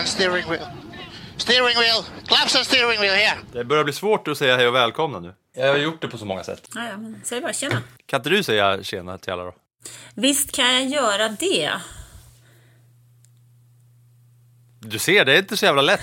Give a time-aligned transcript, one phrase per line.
[0.00, 0.66] and steering wheel.
[1.36, 3.38] Steering wheel, claps and steering wheel here.
[3.52, 5.34] Det börjar bli svårt att säga hej och välkomna nu.
[5.56, 6.68] Jag har gjort det på så många sätt.
[6.74, 7.82] Ja, ja, men säg bara tjena.
[8.06, 9.54] Kan inte du säga tjena till alla då?
[10.14, 11.72] Visst kan jag göra det.
[14.80, 16.00] Du ser, det är inte så jävla lätt.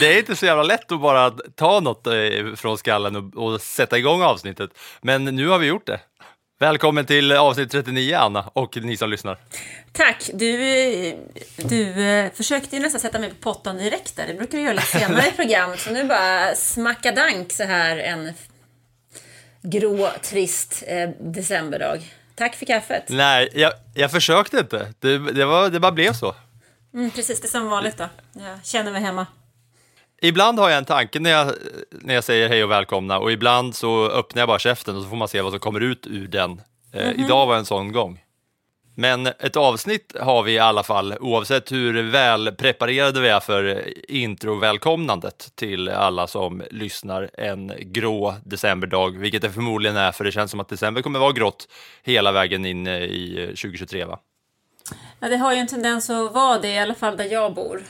[0.00, 2.12] Det är inte så jävla lätt att bara ta något eh,
[2.56, 4.70] från skallen och, och sätta igång avsnittet.
[5.02, 6.00] Men nu har vi gjort det.
[6.60, 9.38] Välkommen till avsnitt 39, Anna, och ni som lyssnar.
[9.92, 10.30] Tack.
[10.34, 10.56] Du,
[11.56, 14.26] du eh, försökte ju nästan sätta mig på pottan direkt där.
[14.26, 15.80] Det brukar du göra lite senare i programmet.
[15.80, 18.32] Så nu bara smackadank så här en
[19.62, 22.00] grå, trist eh, decemberdag.
[22.34, 23.04] Tack för kaffet.
[23.08, 24.92] Nej, jag, jag försökte inte.
[24.98, 26.34] Det, det, var, det bara blev så.
[26.94, 28.08] Mm, precis, det är som vanligt då.
[28.32, 29.26] Jag känner mig hemma.
[30.20, 31.52] Ibland har jag en tanke när jag,
[31.90, 35.08] när jag säger hej och välkomna och ibland så öppnar jag bara käften och så
[35.08, 36.62] får man se vad som kommer ut ur den.
[36.92, 38.20] Eh, Idag var en sån gång.
[38.94, 43.84] Men ett avsnitt har vi i alla fall, oavsett hur väl preparerade vi är för
[44.10, 50.50] intro-välkomnandet till alla som lyssnar en grå decemberdag, vilket det förmodligen är, för det känns
[50.50, 51.68] som att december kommer vara grått
[52.02, 54.04] hela vägen in eh, i 2023.
[54.04, 54.18] Va?
[55.20, 57.82] Ja, det har ju en tendens att vara det, i alla fall där jag bor.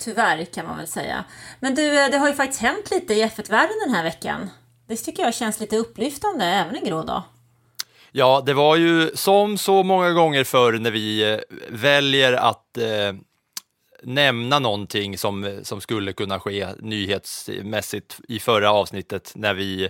[0.00, 1.24] Tyvärr kan man väl säga.
[1.60, 4.50] Men du, eh, det har ju faktiskt hänt lite i F1-världen den här veckan.
[4.88, 7.22] Det tycker jag känns lite upplyftande, även en grå dag.
[8.12, 11.38] Ja, det var ju som så många gånger förr när vi eh,
[11.68, 13.12] väljer att eh,
[14.02, 19.88] nämna någonting som, eh, som skulle kunna ske nyhetsmässigt i förra avsnittet när vi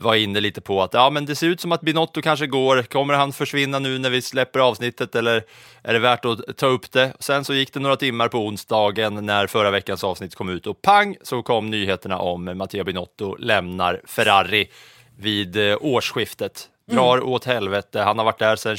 [0.00, 2.82] var inne lite på att ja, men det ser ut som att Binotto kanske går.
[2.82, 5.44] Kommer han försvinna nu när vi släpper avsnittet eller
[5.82, 7.12] är det värt att ta upp det?
[7.18, 10.82] Sen så gick det några timmar på onsdagen när förra veckans avsnitt kom ut och
[10.82, 14.70] pang så kom nyheterna om Matteo Binotto lämnar Ferrari
[15.18, 16.68] vid eh, årsskiftet.
[16.90, 18.00] Drar åt helvete.
[18.00, 18.76] Han har varit där sedan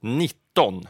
[0.00, 0.86] 2019.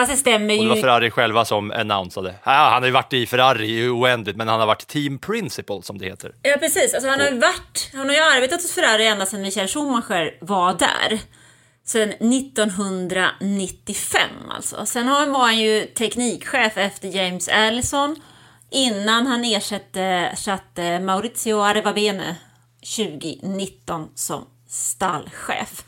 [0.00, 0.82] Fast det stämmer Och det var ju.
[0.82, 2.34] Ferrari själva som annonsade.
[2.44, 5.82] Ja, han har ju varit i Ferrari i oändligt, men han har varit team principal
[5.82, 6.34] som det heter.
[6.42, 6.94] Ja, precis.
[6.94, 10.34] Alltså, han, har ju varit, han har ju arbetat hos Ferrari ända sedan Michael Schumacher
[10.40, 11.18] var där.
[11.84, 14.86] Sen 1995 alltså.
[14.86, 18.16] Sen har- var han ju teknikchef efter James Allison
[18.70, 22.36] innan han ersatte, ersatte Maurizio Arrivabene
[22.96, 25.84] 2019 som stallchef.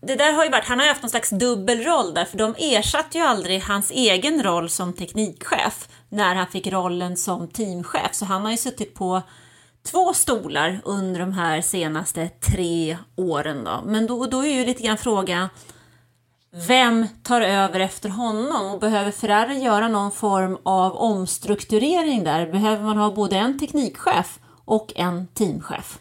[0.00, 2.54] Det där har ju varit, han har ju haft någon slags dubbelroll där, för de
[2.58, 8.14] ersatte ju aldrig hans egen roll som teknikchef när han fick rollen som teamchef.
[8.14, 9.22] Så han har ju suttit på
[9.90, 13.82] två stolar under de här senaste tre åren då.
[13.84, 15.48] Men då, då är ju lite grann frågan,
[16.50, 18.72] vem tar över efter honom?
[18.72, 22.52] Och behöver Ferrari göra någon form av omstrukturering där?
[22.52, 25.98] Behöver man ha både en teknikchef och en teamchef?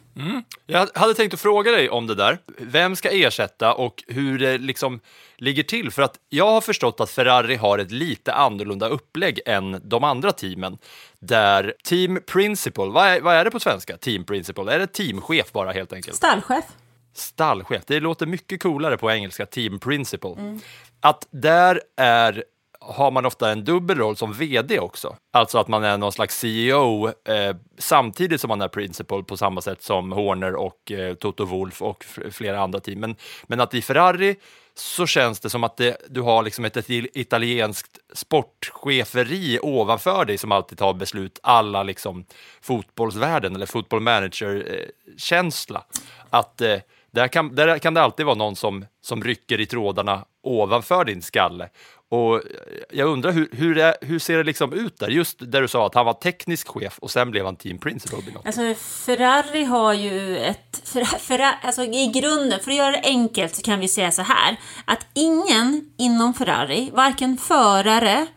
[0.65, 2.37] Jag hade tänkt att fråga dig om det där.
[2.57, 4.99] Vem ska ersätta och hur det liksom
[5.37, 5.91] ligger till?
[5.91, 10.31] För att jag har förstått att Ferrari har ett lite annorlunda upplägg än de andra
[10.31, 10.77] teamen.
[11.19, 13.97] Där team principal, vad är, vad är det på svenska?
[13.97, 14.69] Team principal?
[14.69, 16.17] Är det teamchef bara helt enkelt?
[16.17, 16.65] Stallchef?
[17.13, 20.59] Stallchef, det låter mycket coolare på engelska, team principal.
[21.01, 22.43] Att där är,
[22.87, 25.15] har man ofta en dubbel roll som vd också.
[25.33, 29.61] Alltså att man är någon slags CEO eh, samtidigt som man är principal på samma
[29.61, 32.99] sätt som Horner och eh, Toto Wolf och f- flera andra team.
[32.99, 34.35] Men, men att i Ferrari
[34.75, 40.37] så känns det som att det, du har liksom ett, ett italienskt sportcheferi ovanför dig
[40.37, 42.25] som alltid tar beslut alla liksom
[42.61, 45.79] fotbollsvärlden eller fotbollmanager-känsla.
[45.79, 45.85] Eh,
[46.29, 46.77] att eh,
[47.11, 51.21] där kan, där kan det alltid vara någon som, som rycker i trådarna ovanför din
[51.21, 51.69] skalle.
[52.09, 52.41] Och
[52.89, 55.07] jag undrar hur, hur, det, hur ser det liksom ut där?
[55.07, 58.21] Just där du sa att han var teknisk chef och sen blev han team principal.
[58.45, 58.73] Alltså
[59.05, 60.81] Ferrari har ju ett...
[60.85, 64.21] Fer, Fer, alltså i grunden, för att göra det enkelt så kan vi säga så
[64.21, 64.57] här.
[64.85, 68.27] Att ingen inom Ferrari, varken förare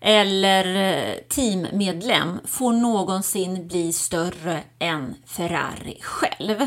[0.00, 6.66] eller eh, teammedlem får någonsin bli större än Ferrari själv.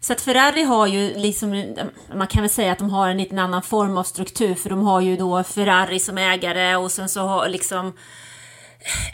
[0.00, 1.74] Så att Ferrari har ju liksom,
[2.14, 4.82] man kan väl säga att de har en liten annan form av struktur för de
[4.82, 7.92] har ju då Ferrari som ägare och sen så har liksom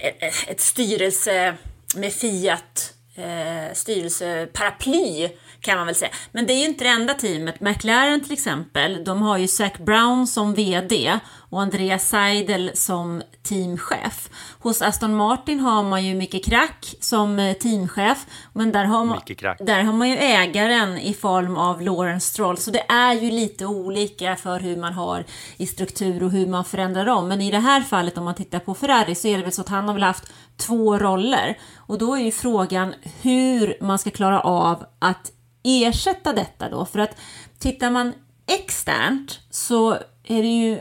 [0.01, 1.55] ett, ett styrelse
[1.97, 5.29] med Fiat eh, styrelseparaply
[5.65, 6.11] kan man väl säga.
[6.33, 7.61] Men det är ju inte det enda teamet.
[7.61, 11.19] McLaren till exempel, de har ju Zac Brown som VD
[11.51, 14.31] och Andreas Seidel som teamchef.
[14.59, 19.21] Hos Aston Martin har man ju Micke Krack som eh, teamchef, men där har, man,
[19.61, 23.67] där har man ju ägaren i form av Lawrence Stroll, så det är ju lite
[23.67, 25.25] olika för hur man har
[25.57, 27.29] i struktur och hur man förändrar om.
[27.29, 29.61] Men i det här fallet om man tittar på Ferrari så är det väl så
[29.61, 34.11] att han har väl haft två roller och då är ju frågan hur man ska
[34.11, 35.34] klara av att
[35.65, 37.17] ersätta detta då, för att
[37.59, 38.13] tittar man
[38.47, 39.93] externt så
[40.25, 40.81] är det ju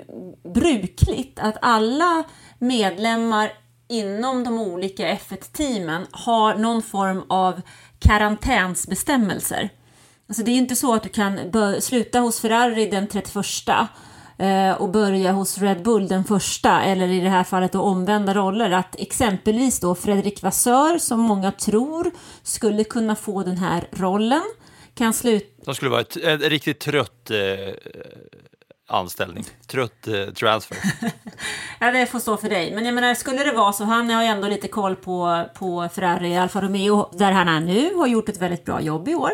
[0.54, 2.24] brukligt att alla
[2.60, 3.52] medlemmar
[3.90, 7.62] inom de olika F1-teamen har någon form av
[8.00, 9.70] karantänsbestämmelser.
[10.30, 11.40] Alltså det är ju inte så att du kan
[11.82, 13.46] sluta hos Ferrari den 31
[14.38, 18.34] eh, och börja hos Red Bull den första eller i det här fallet då omvända
[18.34, 18.72] roller.
[18.72, 22.12] Att exempelvis då Fredrik Vassör som många tror
[22.44, 24.44] skulle kunna få den här rollen
[24.96, 27.74] kan sluta De skulle vara ett, en riktigt trött eh,
[28.88, 30.78] anställning, trött eh, transfer.
[31.80, 32.76] Ja, det får stå för dig.
[32.76, 35.90] Men jag menar, skulle det vara så, han har ju ändå lite koll på, på
[35.94, 39.32] Ferrari Alfa Romeo, där han är nu, har gjort ett väldigt bra jobb i år.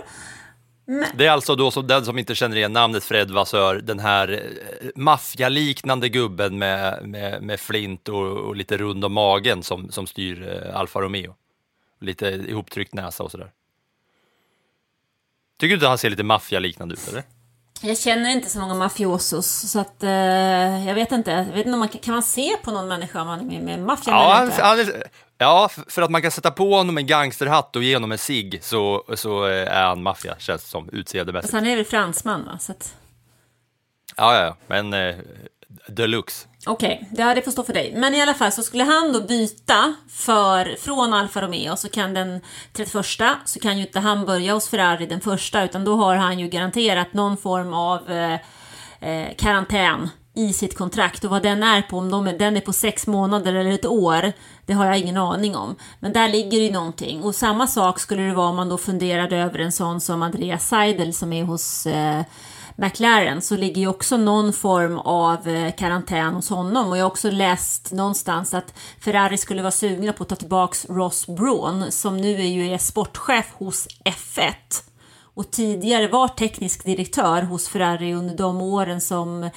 [1.14, 4.32] Det är alltså då som den som inte känner igen namnet Fred Vassör, den här
[4.32, 10.08] eh, maffialiknande gubben med, med, med flint och, och lite rund om magen som, som
[10.08, 11.36] styr eh, Alfa Romeo.
[12.02, 13.52] Lite ihoptryckt näsa och sådär.
[15.60, 17.24] Tycker du inte han ser lite maffialiknande ut eller?
[17.82, 21.32] Jag känner inte så många mafiosos, så att eh, jag vet inte.
[21.32, 23.64] Jag vet inte om man, kan man se på någon människa om man är med,
[23.64, 24.64] med maffian Ja, eller han, inte?
[24.64, 25.04] han är,
[25.38, 28.60] ja, för att man kan sätta på honom en gangsterhatt och ge honom en cigg
[28.64, 31.54] så, så eh, är han maffia, känns det som, utseendemässigt.
[31.54, 32.58] Alltså, han är väl fransman, va?
[32.60, 32.96] Så att...
[34.16, 35.16] Ja, ja, ja, men eh,
[35.88, 36.48] deluxe.
[36.66, 37.94] Okej, okay, det får stå för dig.
[37.96, 42.14] Men i alla fall så skulle han då byta för, från Alfa Romeo så kan
[42.14, 42.42] den
[42.74, 43.06] 31
[43.46, 46.48] så kan ju inte han börja hos Ferrari den första utan då har han ju
[46.48, 48.34] garanterat någon form av eh,
[49.10, 52.62] eh, karantän i sitt kontrakt och vad den är på, om de, är- den är
[52.62, 54.32] på sex månader eller ett år,
[54.66, 55.76] det har jag ingen aning om.
[56.00, 57.24] Men där ligger ju någonting.
[57.24, 60.68] Och samma sak skulle det vara om man då funderade över en sån som Andreas
[60.68, 62.22] Seidel som är hos eh,
[62.80, 66.90] McLaren så ligger ju också någon form av eh, karantän hos honom.
[66.90, 70.86] Och jag har också läst någonstans att Ferrari skulle vara sugna på att ta tillbaks
[70.90, 74.54] Ross Brawn som nu är ju är sportchef hos F1
[75.34, 79.50] och tidigare var teknisk direktör hos Ferrari under de åren som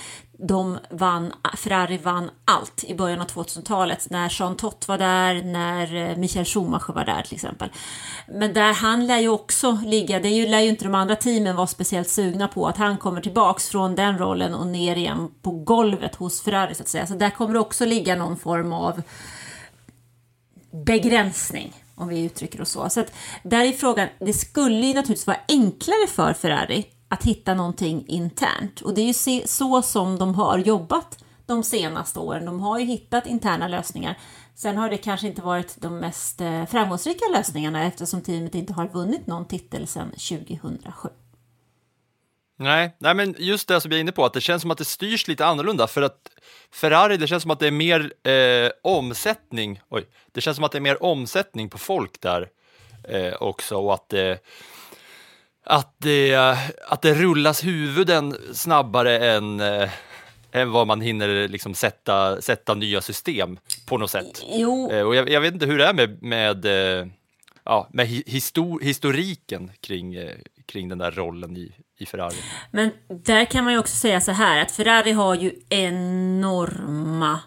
[0.49, 6.11] de vann, Ferrari vann allt i början av 2000-talet när Jean Tott var där, när
[6.11, 7.69] eh, Michael Schumacher var där till exempel.
[8.29, 11.57] Men där han lär ju också ligga, det ju, lär ju inte de andra teamen
[11.57, 15.51] vara speciellt sugna på att han kommer tillbaks från den rollen och ner igen på
[15.51, 17.07] golvet hos Ferrari så att säga.
[17.07, 19.03] Så där kommer det också ligga någon form av
[20.73, 22.89] begränsning, om vi uttrycker oss så.
[22.91, 23.13] Så att
[23.43, 28.81] där är frågan, det skulle ju naturligtvis vara enklare för Ferrari att hitta någonting internt.
[28.81, 32.45] Och det är ju så som de har jobbat de senaste åren.
[32.45, 34.19] De har ju hittat interna lösningar.
[34.55, 38.89] Sen har det kanske inte varit de mest eh, framgångsrika lösningarna eftersom teamet inte har
[38.89, 41.09] vunnit någon titel sedan 2007.
[42.59, 44.79] Nej, nej, men just det som jag är inne på, att det känns som att
[44.79, 46.29] det styrs lite annorlunda för att
[46.71, 50.73] Ferrari, det känns som att det är mer eh, omsättning, oj, det känns som att
[50.73, 52.49] det är mer omsättning på folk där
[53.09, 54.35] eh, också och att eh,
[55.65, 56.35] att, det,
[56.89, 59.91] att det rullas huvuden snabbare än, eh,
[60.53, 64.43] än vad man hinner liksom sätta, sätta nya system på något sätt.
[64.53, 66.65] Jo, Eh, och jag, jag vet inte hur det är med, med,
[67.01, 67.07] eh,
[67.65, 70.31] ja, med hi- histor, historiken kring, eh,
[70.67, 72.35] kring den där rollen i, i Ferrari.
[72.71, 72.91] Men
[73.25, 77.41] där kan man ju också säga så här att Ferrari har ju enorma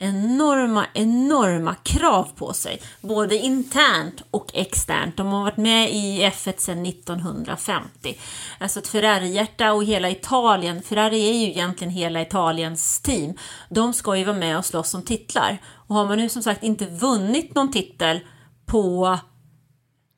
[0.00, 2.82] enorma, enorma krav på sig.
[3.00, 5.16] Både internt och externt.
[5.16, 8.18] De har varit med i F1 sedan 1950.
[8.58, 10.82] Alltså ett Ferrari-hjärta och hela Italien.
[10.82, 13.34] Ferrari är ju egentligen hela Italiens team.
[13.68, 15.58] De ska ju vara med och slåss om titlar.
[15.66, 18.20] Och har man nu som sagt inte vunnit någon titel
[18.66, 19.18] på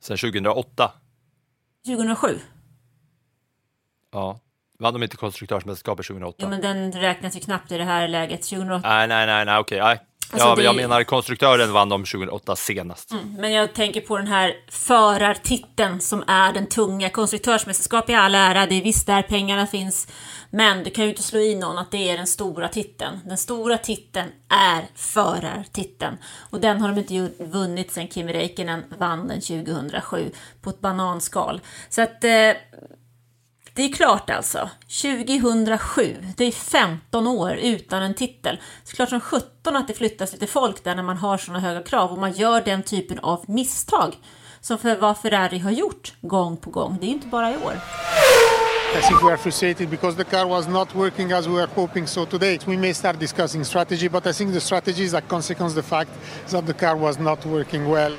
[0.03, 0.91] Sen 2008.
[1.85, 2.39] 2007
[4.11, 4.39] Ja.
[4.79, 6.37] Vann de inte konstruktörsmästerskapet 2008?
[6.41, 8.41] Jo, men den räknas ju knappt i det här läget.
[8.49, 8.87] 2008.
[8.89, 9.79] Nej, nej, nej, nej okej.
[9.79, 9.99] nej.
[10.31, 13.11] Alltså, ja, det- Jag menar konstruktören vann de 2008 senast.
[13.37, 17.09] Men jag tänker på den här förartiteln som är den tunga.
[17.09, 20.07] Konstruktörsmästerskap i all ära, det är visst där pengarna finns.
[20.49, 23.19] Men du kan ju inte slå i någon att det är den stora titeln.
[23.25, 26.17] Den stora titeln är förartiteln.
[26.49, 31.61] Och den har de inte vunnit sedan Kimi Räikkönen vann den 2007 på ett bananskal.
[31.89, 32.31] Så att eh,
[33.75, 34.69] det är klart alltså.
[35.01, 38.55] 2007, det är 15 år utan en titel.
[38.85, 41.59] Det är klart som 17 att det flyttas lite folk där när man har sådana
[41.59, 44.15] höga krav och man gör den typen av misstag.
[44.61, 46.97] Som för vad Ferrari har gjort gång på gång.
[47.01, 47.73] Det är inte bara i år.
[48.97, 52.07] I think we are frustrated because the car was not working as we were hoping.
[52.07, 55.79] So today we may start discussing strategy, but I think the strategy is a consequence
[55.79, 56.11] of the fact
[56.49, 58.17] that the car was not working well.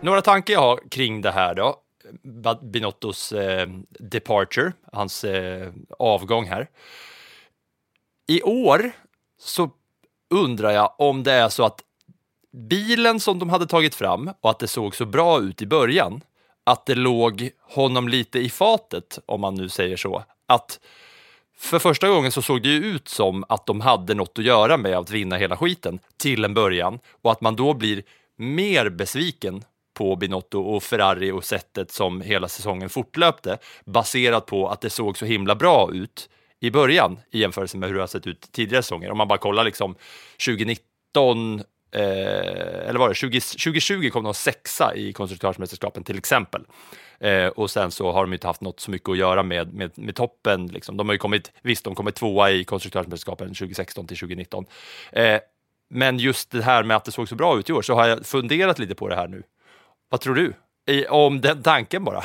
[0.00, 1.74] Några tankar jag har kring det här då.
[2.62, 6.68] Binottos eh, departure, hans eh, avgång här.
[8.26, 8.90] I år
[9.40, 9.70] så
[10.30, 11.82] undrar jag om det är så att
[12.52, 16.20] bilen som de hade tagit fram och att det såg så bra ut i början,
[16.64, 20.24] att det låg honom lite i fatet, om man nu säger så.
[20.46, 20.80] Att
[21.56, 24.76] för första gången så såg det ju ut som att de hade något att göra
[24.76, 28.02] med att vinna hela skiten till en början och att man då blir
[28.36, 29.64] mer besviken
[29.98, 35.18] på Binotto och Ferrari och sättet som hela säsongen fortlöpte baserat på att det såg
[35.18, 36.28] så himla bra ut
[36.60, 39.10] i början i jämförelse med hur det har sett ut tidigare säsonger.
[39.10, 39.94] Om man bara kollar liksom
[40.46, 46.64] 2019 Eh, eller var det 20, 2020 kom de sexa i konstruktörsmästerskapen till exempel.
[47.20, 49.98] Eh, och sen så har de inte haft något så mycket att göra med, med,
[49.98, 50.66] med toppen.
[50.66, 50.96] Liksom.
[50.96, 54.66] De har ju kommit, visst, de kommer tvåa i konstruktörsmästerskapen 2016 till 2019.
[55.12, 55.38] Eh,
[55.90, 58.08] men just det här med att det såg så bra ut i år så har
[58.08, 59.42] jag funderat lite på det här nu.
[60.08, 60.54] Vad tror du?
[60.86, 62.24] I, om den tanken bara.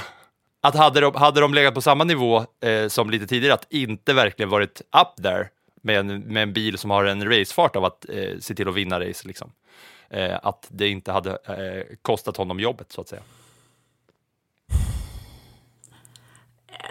[0.62, 4.14] Att hade de, hade de legat på samma nivå eh, som lite tidigare, att inte
[4.14, 5.50] verkligen varit up there
[5.82, 8.76] med en, med en bil som har en racefart av att eh, se till att
[8.76, 9.52] vinna race, liksom.
[10.10, 13.22] eh, att det inte hade eh, kostat honom jobbet, så att säga.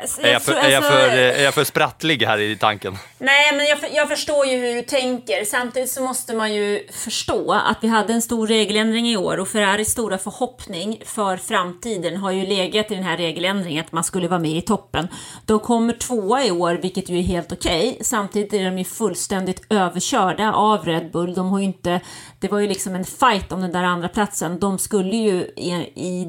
[0.00, 2.96] Alltså, Är jag, för, är, jag alltså- för, är jag för sprattlig här i tanken?
[3.18, 5.44] Nej, men jag, jag förstår ju hur du tänker.
[5.44, 9.49] Samtidigt så måste man ju förstå att vi hade en stor regeländring i år och
[9.49, 14.28] Ferraris stora förhoppning för framtiden har ju legat i den här regeländringen att man skulle
[14.28, 15.08] vara med i toppen.
[15.46, 17.99] De kommer tvåa i år, vilket ju är helt okej.
[18.00, 21.34] Samtidigt är de ju fullständigt överkörda av Red Bull.
[21.34, 22.00] De har inte...
[22.40, 24.61] Det var ju liksom en fight om den där andra platsen.
[24.61, 26.26] De skulle ju i, i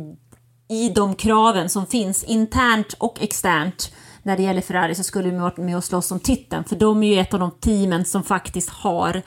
[0.69, 3.91] i de kraven som finns internt och externt
[4.23, 6.63] när det gäller Ferrari så skulle vi varit med och slåss om titeln.
[6.63, 9.21] För de är ju ett av de teamen som faktiskt har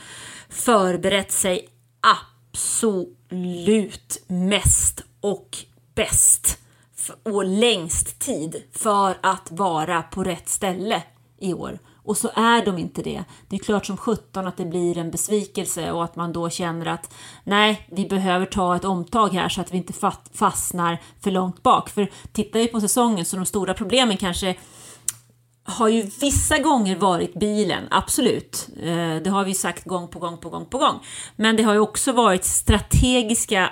[0.49, 1.69] förberett sig
[2.01, 5.57] absolut mest och
[5.95, 6.59] bäst
[7.23, 11.03] och längst tid för att vara på rätt ställe
[11.39, 11.79] i år.
[12.07, 13.25] Och så är de inte det.
[13.49, 16.87] Det är klart som 17 att det blir en besvikelse och att man då känner
[16.87, 19.93] att nej, vi behöver ta ett omtag här så att vi inte
[20.35, 21.89] fastnar för långt bak.
[21.89, 24.57] För tittar vi på säsongen så de stora problemen kanske
[25.67, 28.69] har ju vissa gånger varit bilen, absolut.
[28.83, 31.01] Eh, det har vi sagt gång på gång på gång på gång.
[31.37, 33.71] Men det har ju också varit strategiska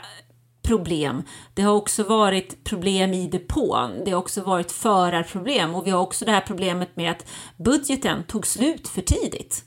[0.64, 1.22] problem.
[1.54, 4.04] Det har också varit problem i depån.
[4.04, 8.24] Det har också varit förarproblem och vi har också det här problemet med att budgeten
[8.24, 9.64] tog slut för tidigt.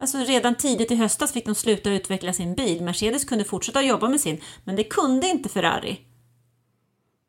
[0.00, 2.82] Alltså redan tidigt i höstas fick de sluta utveckla sin bil.
[2.82, 6.00] Mercedes kunde fortsätta jobba med sin, men det kunde inte Ferrari.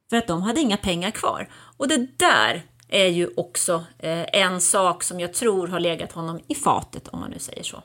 [0.10, 1.50] För att de hade inga pengar kvar.
[1.78, 6.40] Och det där är ju också eh, en sak som jag tror har legat honom
[6.48, 7.84] i fatet, om man nu säger så.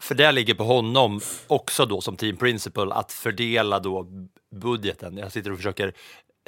[0.00, 4.06] För det ligger på honom också då som team principal att fördela då
[4.54, 5.16] budgeten.
[5.16, 5.92] Jag sitter och försöker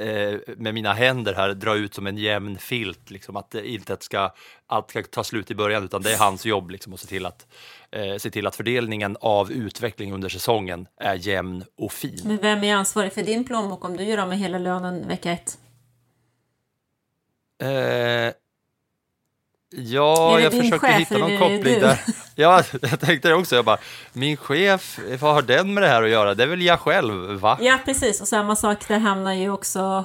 [0.00, 3.96] eh, med mina händer här dra ut som en jämn filt, liksom, att det inte
[4.00, 4.34] ska,
[4.66, 7.26] allt ska ta slut i början, utan det är hans jobb liksom, att se till
[7.26, 7.46] att,
[7.90, 12.20] eh, se till att fördelningen av utveckling under säsongen är jämn och fin.
[12.24, 15.32] Men vem är ansvarig för din plånbok om du gör av med hela lönen vecka
[15.32, 15.58] ett?
[17.62, 18.32] Eh,
[19.70, 22.00] ja, jag försökte chef hitta någon koppling där.
[22.38, 23.56] Ja, jag tänkte det också.
[23.56, 23.78] Jag bara,
[24.12, 26.34] min chef, vad har den med det här att göra?
[26.34, 27.58] Det är väl jag själv, va?
[27.60, 28.20] Ja, precis.
[28.20, 30.04] Och samma sak, där hamnar ju också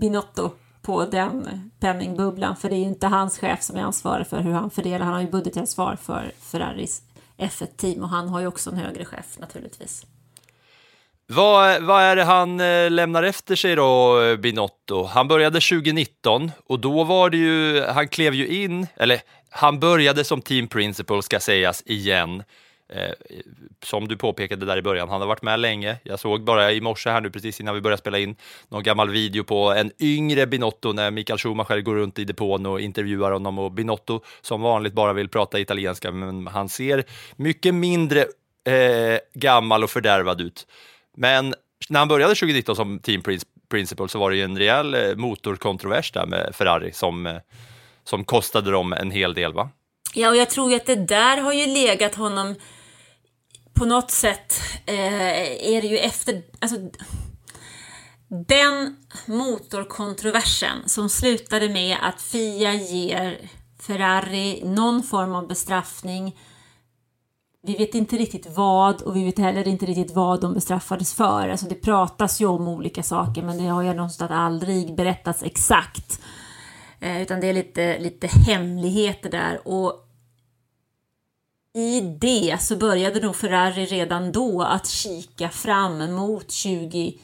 [0.00, 0.50] Binotto
[0.82, 2.56] på den penningbubblan.
[2.56, 5.04] För det är ju inte hans chef som är ansvarig för hur han fördelar.
[5.04, 7.02] Han har ju budgetansvar för Ferraris
[7.38, 10.06] F1-team och han har ju också en högre chef naturligtvis.
[11.30, 15.04] Vad, vad är det han eh, lämnar efter sig då, eh, Binotto?
[15.04, 19.20] Han började 2019 och då var det ju, han klev ju in, eller
[19.50, 22.42] han började som team principal ska sägas igen,
[22.92, 23.12] Eh,
[23.84, 25.96] som du påpekade där i början, han har varit med länge.
[26.02, 28.36] Jag såg bara i morse här nu precis innan vi började spela in
[28.68, 32.80] någon gammal video på en yngre Binotto när Mikael Schumacher går runt i depån och
[32.80, 37.04] intervjuar honom och Binotto som vanligt bara vill prata italienska, men han ser
[37.36, 38.20] mycket mindre
[38.64, 40.66] eh, gammal och fördärvad ut.
[41.18, 41.54] Men
[41.88, 43.22] när han började 2019 som team
[43.68, 47.36] principal så var det ju en rejäl eh, motorkontrovers där med Ferrari som, eh,
[48.04, 49.70] som kostade dem en hel del va?
[50.14, 52.54] Ja, och jag tror ju att det där har ju legat honom
[53.74, 54.54] på något sätt
[54.86, 56.76] eh, är det ju efter, alltså
[58.28, 58.96] den
[59.26, 63.38] motorkontroversen som slutade med att Fia ger
[63.80, 66.36] Ferrari någon form av bestraffning.
[67.68, 71.48] Vi vet inte riktigt vad och vi vet heller inte riktigt vad de bestraffades för.
[71.48, 76.20] Alltså det pratas ju om olika saker men det har ju någonstans aldrig berättats exakt.
[77.00, 79.92] Eh, utan det är lite, lite hemligheter där och
[81.74, 87.20] i det så började nog Ferrari redan då att kika fram mot 2021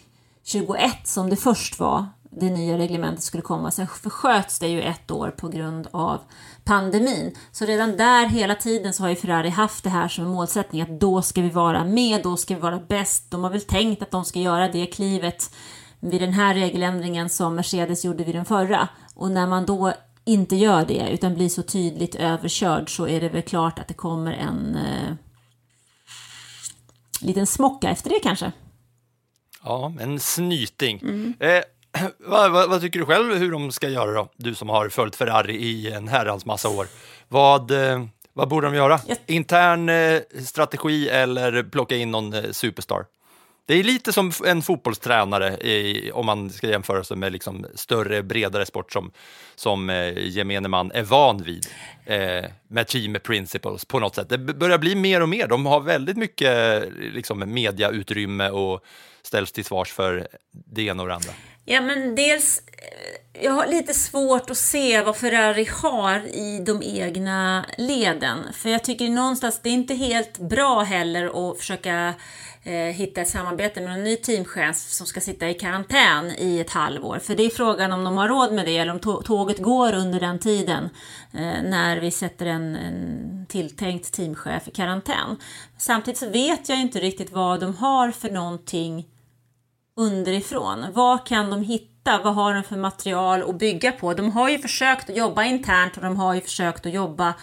[1.05, 2.07] som det först var
[2.41, 3.71] det nya reglementet skulle komma.
[3.71, 6.21] Sen försköts det ju ett år på grund av
[6.65, 7.37] pandemin.
[7.53, 10.83] Så redan där hela tiden så har ju Ferrari haft det här som en målsättning
[10.83, 13.31] att då ska vi vara med, då ska vi vara bäst.
[13.31, 15.55] De har väl tänkt att de ska göra det klivet
[16.01, 18.89] vid den här regeländringen som Mercedes gjorde vid den förra.
[19.15, 19.93] Och när man då
[20.25, 23.95] inte gör det utan blir så tydligt överkörd så är det väl klart att det
[23.95, 25.15] kommer en eh,
[27.21, 28.53] liten smocka efter det kanske.
[29.65, 30.99] Ja, en snyting.
[31.03, 31.35] Mm.
[31.41, 31.63] Eh,
[32.19, 34.29] vad, vad, vad, tycker du själv hur de ska göra då?
[34.37, 36.87] Du som har följt Ferrari i en herrans massa år.
[37.29, 39.01] Vad, eh, vad borde de göra?
[39.27, 43.05] Intern eh, strategi eller plocka in någon eh, superstar?
[43.67, 48.23] Det är lite som en fotbollstränare i, om man ska jämföra sig med liksom större,
[48.23, 49.11] bredare sport som,
[49.55, 51.67] som eh, gemene man är van vid
[52.05, 54.29] eh, med team principles på något sätt.
[54.29, 55.47] Det börjar bli mer och mer.
[55.49, 56.83] De har väldigt mycket
[57.15, 58.85] liksom, mediautrymme och
[59.23, 61.33] ställs till svars för det ena och det andra.
[61.65, 66.83] Ja, men dels, eh, jag har lite svårt att se vad Ferrari har i de
[66.83, 68.39] egna leden.
[68.53, 72.15] För jag tycker någonstans, det är inte helt bra heller att försöka
[72.63, 76.71] eh, hitta ett samarbete med en ny teamchef som ska sitta i karantän i ett
[76.71, 77.19] halvår.
[77.19, 79.01] För det är frågan om de har råd med det eller om
[79.45, 80.85] tåget går under den tiden
[81.33, 85.37] eh, när vi sätter en, en tilltänkt teamchef i karantän.
[85.79, 89.07] Samtidigt så vet jag inte riktigt vad de har för någonting
[89.97, 90.87] underifrån.
[90.93, 92.21] Vad kan de hitta?
[92.25, 94.15] Vad har de för material att bygga på?
[94.15, 97.35] De har ju försökt att jobba internt och de har ju försökt att jobba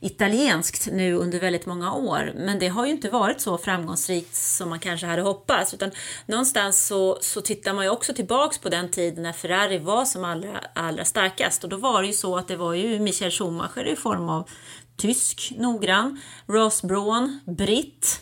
[0.00, 2.32] italienskt nu under väldigt många år.
[2.36, 5.74] Men det har ju inte varit så framgångsrikt som man kanske hade hoppats.
[5.74, 5.90] Utan
[6.26, 10.24] någonstans så, så tittar man ju också tillbaks på den tiden när Ferrari var som
[10.24, 11.64] allra, allra starkast.
[11.64, 14.48] Och då var det ju så att det var ju Michael Schumacher i form av
[14.96, 18.20] tysk, noggrann, Ross Braun, britt.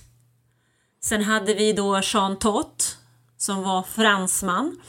[1.00, 2.96] Sen hade vi då Jean Tott
[3.36, 4.80] som var fransman.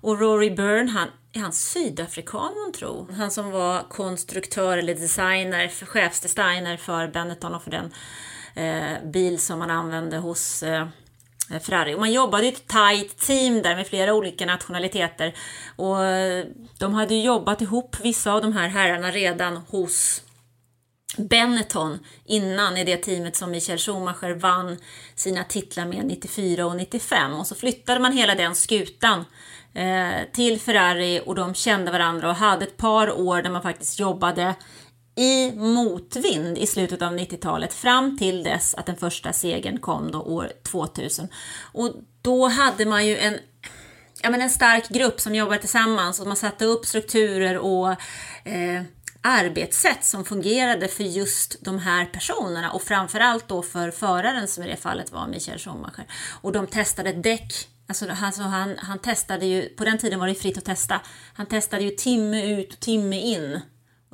[0.00, 3.12] Och Rory Byrne, han, är han sydafrikan hon tror?
[3.12, 7.92] Han som var konstruktör eller designer, chefsdesigner för Benetton och för den
[8.54, 10.86] eh, bil som man använde hos eh,
[11.60, 11.94] Ferrari.
[11.94, 15.34] Och man jobbade i ett tight team där med flera olika nationaliteter.
[15.76, 16.44] Och eh,
[16.78, 20.22] de hade jobbat ihop, vissa av de här herrarna, redan hos
[21.16, 24.78] Benetton innan i det teamet som Michael Schumacher vann
[25.14, 29.24] sina titlar med 94 och 95 och så flyttade man hela den skutan
[29.74, 33.98] eh, till Ferrari och de kände varandra och hade ett par år där man faktiskt
[33.98, 34.54] jobbade
[35.16, 40.20] i motvind i slutet av 90-talet fram till dess att den första segern kom då
[40.20, 41.28] år 2000.
[41.72, 43.38] Och då hade man ju en
[44.22, 47.90] ja, men en stark grupp som jobbade tillsammans och man satte upp strukturer och
[48.44, 48.82] eh,
[49.24, 54.66] arbetssätt som fungerade för just de här personerna och framförallt då för föraren som i
[54.66, 56.06] det fallet var Michael Schumacher.
[56.42, 60.34] Och de testade däck Alltså, alltså han, han testade ju, på den tiden var det
[60.34, 61.00] fritt att testa.
[61.34, 63.60] Han testade ju timme ut och timme in.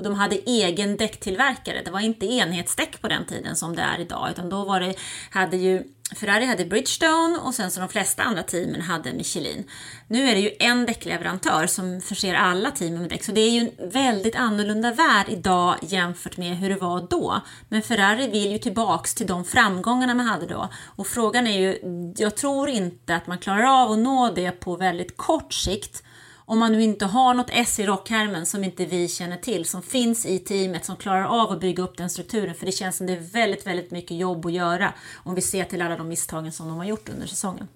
[0.00, 1.82] Och de hade egen däcktillverkare.
[1.84, 4.94] Det var inte enhetsdäck på den tiden som det är idag, utan då var det,
[5.30, 5.82] hade ju
[6.16, 9.64] Ferrari hade Bridgestone och sen så de flesta andra teamen hade Michelin.
[10.08, 13.50] Nu är det ju en däckleverantör som förser alla teamen med däck, så det är
[13.50, 17.40] ju en väldigt annorlunda värld idag jämfört med hur det var då.
[17.68, 20.68] Men Ferrari vill ju tillbaks till de framgångarna man hade då.
[20.96, 21.78] Och frågan är ju,
[22.16, 26.02] jag tror inte att man klarar av att nå det på väldigt kort sikt
[26.50, 29.82] om man nu inte har något S i rockhärmen som inte vi känner till, som
[29.82, 32.54] finns i teamet, som klarar av att bygga upp den strukturen.
[32.54, 34.92] För det känns som det är väldigt, väldigt mycket jobb att göra
[35.24, 37.68] om vi ser till alla de misstagen som de har gjort under säsongen.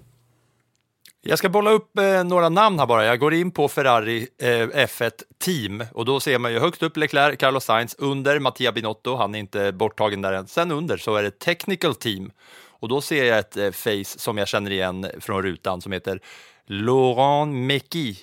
[1.23, 3.05] Jag ska bolla upp eh, några namn här bara.
[3.05, 4.47] Jag går in på Ferrari eh,
[4.87, 9.17] F1 Team och då ser man ju högst upp Leclerc, Carlos Sainz, under Mattia Binotto,
[9.17, 10.47] han är inte borttagen där än.
[10.47, 12.31] Sen under så är det Technical Team
[12.67, 16.21] och då ser jag ett eh, face som jag känner igen från rutan som heter
[16.67, 18.19] Laurent Meki.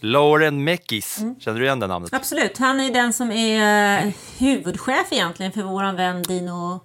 [0.00, 2.14] Lauren Mekis, känner du igen det namnet?
[2.14, 6.80] Absolut, han är den som är eh, huvudchef egentligen för våran vän Dino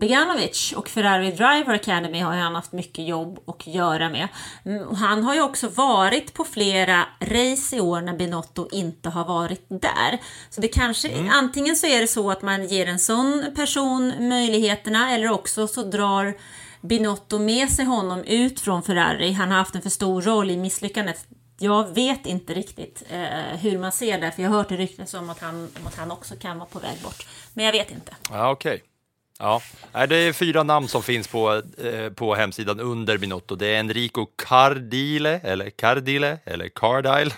[0.00, 4.28] Beganovic och Ferrari Driver Academy har han haft mycket jobb att göra med.
[4.64, 9.24] Mm, Han har ju också varit på flera race i år när Binotto inte har
[9.24, 10.20] varit där.
[10.50, 15.14] Så det kanske, antingen så är det så att man ger en sån person möjligheterna
[15.14, 16.34] eller också så drar
[16.80, 19.32] Binotto med sig honom ut från Ferrari.
[19.32, 21.26] Han har haft en för stor roll i misslyckandet.
[21.58, 25.30] Jag vet inte riktigt eh, hur man ser det, för jag har hört rykten om
[25.30, 27.26] att, han, om att han också kan vara på väg bort.
[27.54, 28.16] Men jag vet inte.
[28.30, 28.82] Ja, okej.
[29.38, 33.54] Ja, det är fyra namn som finns på, eh, på hemsidan under Binotto.
[33.54, 37.32] Det är Enrico Cardile, eller Cardile, eller Cardile.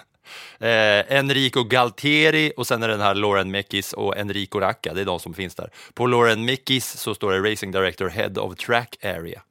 [0.58, 4.94] Eh, Enrico Galtieri och sen är det den här Lauren Mekis och Enrico Racca.
[4.94, 5.70] Det är de som finns där.
[5.94, 9.42] På Lauren Mekis så står det Racing Director Head of Track Area.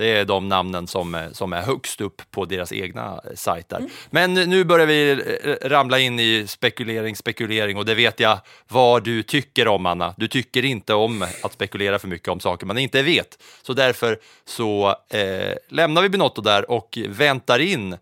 [0.00, 3.82] Det är de namnen som, eh, som är högst upp på deras egna eh, sajter.
[4.10, 9.04] Men nu börjar vi eh, ramla in i spekulering, spekulering och det vet jag vad
[9.04, 10.14] du tycker om, Anna.
[10.16, 13.42] Du tycker inte om att spekulera för mycket om saker man inte vet.
[13.62, 17.96] Så därför så eh, lämnar vi Binotto där och väntar in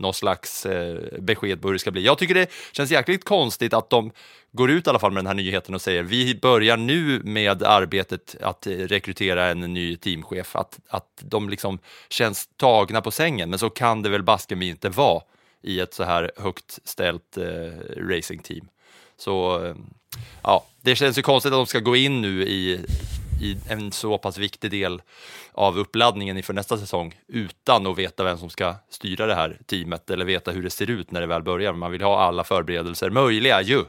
[0.00, 2.04] någon slags eh, besked på hur det ska bli.
[2.04, 4.12] Jag tycker det känns jäkligt konstigt att de
[4.52, 7.62] går ut i alla fall med den här nyheten och säger vi börjar nu med
[7.62, 10.56] arbetet att eh, rekrytera en ny teamchef.
[10.56, 14.68] Att, att de liksom känns tagna på sängen, men så kan det väl baske mig
[14.68, 15.22] inte vara
[15.62, 17.44] i ett så här högt ställt eh,
[17.96, 18.68] racingteam.
[19.16, 19.74] Så eh,
[20.42, 22.80] ja, det känns ju konstigt att de ska gå in nu i,
[23.42, 25.02] i en så pass viktig del
[25.52, 30.10] av uppladdningen inför nästa säsong utan att veta vem som ska styra det här teamet
[30.10, 31.72] eller veta hur det ser ut när det väl börjar.
[31.72, 33.84] Man vill ha alla förberedelser möjliga ju.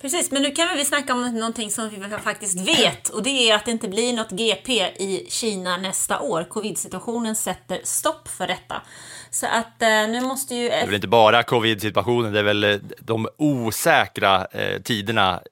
[0.00, 3.54] Precis, men nu kan vi snacka om någonting som vi faktiskt vet och det är
[3.54, 6.44] att det inte blir något GP i Kina nästa år.
[6.44, 8.82] Covid-situationen sätter stopp för detta.
[9.30, 10.68] Så att eh, nu måste ju...
[10.68, 15.42] Det är väl inte bara covid-situationen, det är väl eh, de osäkra eh, tiderna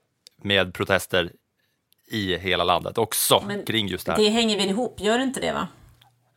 [0.43, 1.33] med protester
[2.09, 4.19] i hela landet också Men kring just det här.
[4.19, 5.69] Det hänger väl ihop, gör det inte det va?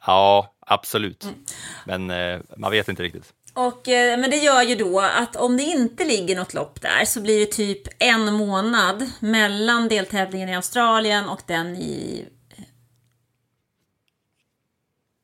[0.06, 1.24] Ja, absolut.
[1.24, 2.08] Mm.
[2.08, 3.34] Men man vet inte riktigt.
[3.54, 7.06] Och, eh, men det gör ju då att om det inte ligger något lopp där
[7.06, 12.26] så blir det typ en månad mellan deltävlingen i Australien och den i
[12.58, 12.64] eh,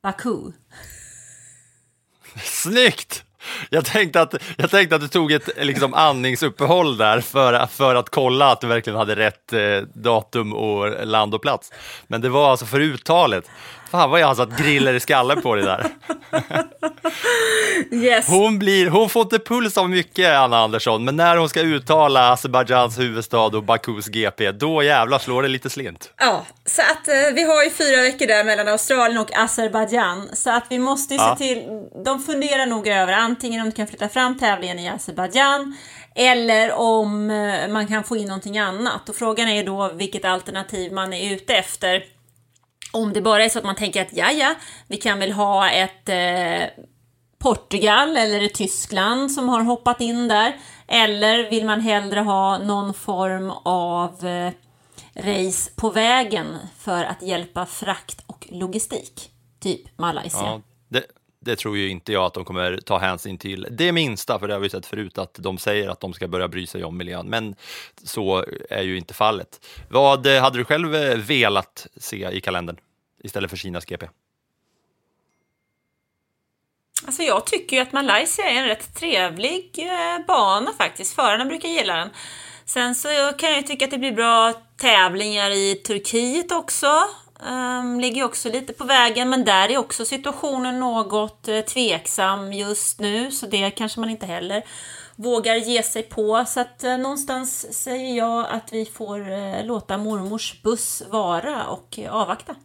[0.04, 0.38] Baku.
[2.44, 3.24] Snyggt!
[3.70, 8.10] Jag tänkte att, jag tänkte att du tog ett liksom, andningsuppehåll där för, för att
[8.10, 11.72] kolla att du verkligen hade rätt eh, datum och land och plats.
[12.08, 13.50] Men det var alltså för uttalet.
[13.92, 15.86] Fan vad jag har satt griller i skallen på det där.
[17.92, 18.28] Yes.
[18.28, 22.32] Hon, blir, hon får inte puls av mycket, Anna Andersson, men när hon ska uttala
[22.32, 26.14] Azerbajdzjans huvudstad och Bakus GP, då jävlar slår det lite slint.
[26.18, 30.30] Ja, så att eh, vi har ju fyra veckor där mellan Australien och Azerbajdzjan.
[30.34, 31.36] Så att vi måste ju Ja.
[31.40, 31.68] se till,
[32.06, 35.78] de funderar nog över antingen om de kan flytta fram tävlingen i Azerbajdzjan
[36.16, 39.10] eller om eh, man kan få in någonting annat.
[39.10, 42.04] Och frågan är då vilket alternativ man är ute efter.
[42.92, 44.56] Om det bara är så att man tänker att ja, ja,
[44.88, 46.86] vi kan väl ha ett eh,
[47.40, 50.56] Portugal eller ett Tyskland som har hoppat in där.
[50.88, 54.52] Eller vill man hellre ha någon form av eh,
[55.16, 59.32] race på vägen för att hjälpa frakt och logistik?
[59.60, 60.40] Typ Malaysia.
[60.44, 60.62] Ja,
[61.40, 64.54] det, tror ju inte jag att de kommer ta hänsyn till det minsta, för det
[64.54, 67.28] har vi sett förut att de säger att de ska börja bry sig om miljön,
[67.28, 67.56] men
[68.04, 69.66] så är ju inte fallet.
[69.90, 72.78] Vad hade du själv eh, velat se i kalendern
[73.24, 74.08] istället för Kinas GP?
[77.06, 81.16] Alltså jag tycker ju att Malaysia är en rätt trevlig eh, bana faktiskt.
[81.16, 82.10] Förarna brukar gilla den.
[82.66, 86.88] Sen så kan jag ju tycka att det blir bra tävlingar i Turkiet också.
[87.44, 93.00] Um, ligger också lite på vägen, men där är också situationen något eh, tveksam just
[93.00, 94.64] nu, så det kanske man inte heller
[95.16, 96.46] vågar ge sig på.
[96.48, 102.00] Så att eh, någonstans säger jag att vi får eh, låta mormors buss vara och
[102.00, 102.56] eh, avvakta.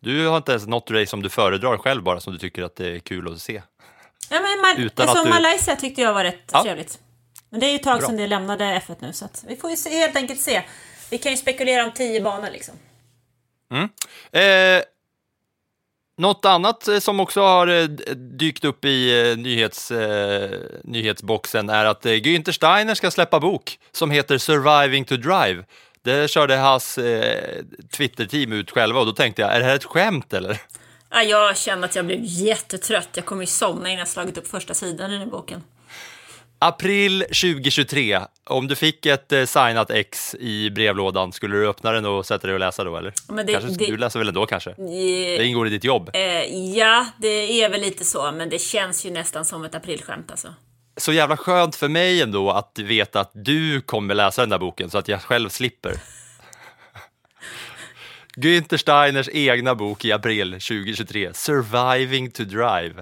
[0.00, 2.76] Du har inte ens något race som du föredrar själv bara, som du tycker att
[2.76, 3.62] det är kul att se.
[4.30, 6.62] Ja, men Ma- Utan alltså, du- Malaysia tyckte jag var rätt Ja.
[6.62, 6.98] trevligt.
[7.50, 8.06] Men det är ju ett tag Bra.
[8.08, 10.62] sedan det lämnade F1 nu, så att vi får ju se, helt enkelt se.
[11.10, 12.74] Vi kan ju spekulera om tio banor liksom.
[14.32, 14.82] Eh,
[16.18, 20.50] något annat eh, som också har eh, dykt upp i eh, nyhets, eh,
[20.84, 25.64] nyhetsboxen är att Günther Steiner ska släppa bok som heter Surviving to Drive.
[26.02, 27.62] Det körde hans eh,
[27.96, 30.60] Twitter-team ut själva och då tänkte jag, är det här ett skämt eller?
[31.10, 33.08] Ja, jag känner att jag blev jättetrött.
[33.14, 35.62] Jag kommer ju somna innan jag slagit upp första sidan i den här boken.
[36.62, 38.20] April 2023.
[38.44, 42.46] Om du fick ett eh, signat ex i brevlådan, skulle du öppna den och sätta
[42.46, 43.12] dig och läsa då eller?
[43.28, 44.70] Men det- kanske, det- Du läser väl ändå kanske?
[44.70, 44.76] Eh,
[45.38, 46.10] Det ingår i ditt jobb.
[46.14, 46.20] Eh,
[46.76, 50.54] ja, det är väl lite så, men det känns ju nästan som ett aprilskämt alltså.
[50.96, 54.90] Så jävla skönt för mig ändå att veta att du kommer läsa den där boken
[54.90, 55.94] så att jag själv slipper.
[58.36, 62.92] Günther Steiners egna bok i april 2023, Surviving to Drive.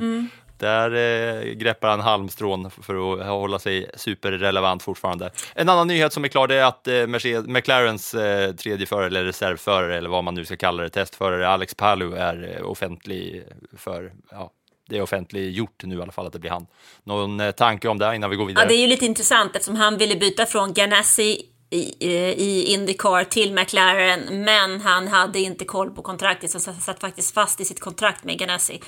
[0.58, 5.30] Där eh, greppar han halmstrån för att hålla sig superrelevant fortfarande.
[5.54, 9.06] En annan nyhet som är klar det är att eh, Mercedes, McLarens eh, tredje förare,
[9.06, 13.44] eller reservförare, eller vad man nu ska kalla det, testförare, Alex Palou är eh, offentlig
[13.76, 14.50] för, ja,
[14.88, 16.66] det är offentliggjort nu i alla fall att det blir han.
[17.04, 18.64] Någon eh, tanke om det innan vi går vidare?
[18.64, 23.24] Ja, det är ju lite intressant eftersom han ville byta från Ganassi i, i Indycar
[23.24, 27.64] till McLaren, men han hade inte koll på kontraktet, så han satt faktiskt fast i
[27.64, 28.80] sitt kontrakt med Ganassi.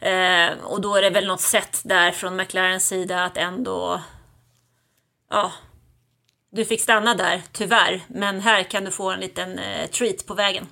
[0.00, 4.02] Eh, och då är det väl något sätt där från McLarens sida att ändå...
[5.30, 5.52] Ja,
[6.50, 10.34] du fick stanna där, tyvärr, men här kan du få en liten eh, treat på
[10.34, 10.66] vägen.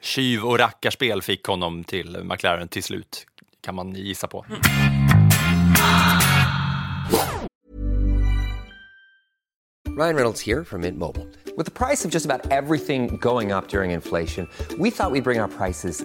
[0.00, 3.26] Tjuv och rackarspel fick honom till McLaren till slut,
[3.60, 4.46] kan man gissa på.
[9.96, 11.26] Ryan Reynolds here from Mint Mobile.
[11.56, 14.46] With the price of just about everything going up during inflation,
[14.78, 16.04] we thought we'd bring our prices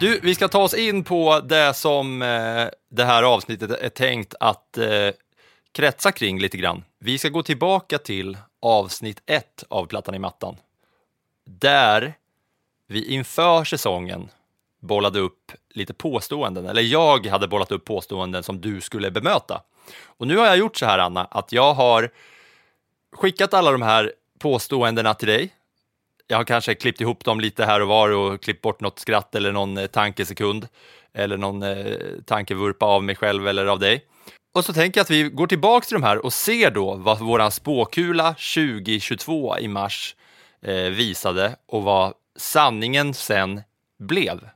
[0.00, 4.34] Du, vi ska ta oss in på det som eh, det här avsnittet är tänkt
[4.40, 5.10] att eh,
[5.72, 6.84] kretsa kring lite grann.
[6.98, 10.56] Vi ska gå tillbaka till avsnitt ett av Plattan i mattan.
[11.44, 12.14] Där
[12.86, 14.28] vi inför säsongen
[14.80, 19.62] bollade upp lite påståenden, eller jag hade bollat upp påståenden som du skulle bemöta.
[20.04, 22.10] Och nu har jag gjort så här, Anna, att jag har
[23.12, 25.52] skickat alla de här påståendena till dig.
[26.26, 29.34] Jag har kanske klippt ihop dem lite här och var och klippt bort något skratt
[29.34, 30.68] eller någon eh, tankesekund
[31.14, 34.04] eller någon eh, tankevurpa av mig själv eller av dig.
[34.54, 37.18] Och så tänker jag att vi går tillbaka till de här och ser då vad
[37.18, 40.16] våran spåkula 2022 i mars
[40.62, 43.62] eh, visade och vad sanningen sen
[43.98, 44.48] blev.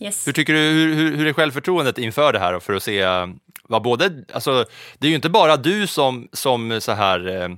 [0.00, 0.28] Yes.
[0.28, 3.26] Hur tycker du, hur, hur, är självförtroendet inför det här för att se eh,
[3.62, 4.64] vad både, alltså
[4.98, 7.48] det är ju inte bara du som, som så här, eh,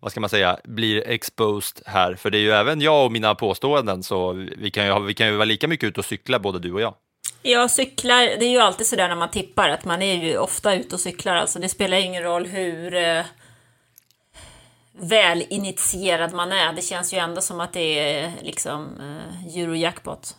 [0.00, 3.34] vad ska man säga, blir exposed här, för det är ju även jag och mina
[3.34, 6.58] påståenden, så vi kan ju, vi kan ju vara lika mycket ute och cykla både
[6.58, 6.94] du och jag.
[7.42, 10.74] Jag cyklar, det är ju alltid sådär när man tippar att man är ju ofta
[10.74, 11.36] ute och cyklar.
[11.36, 13.24] Alltså det spelar ingen roll hur eh,
[14.92, 16.72] väl initierad man är.
[16.72, 20.36] Det känns ju ändå som att det är liksom eh, Eurojackpot.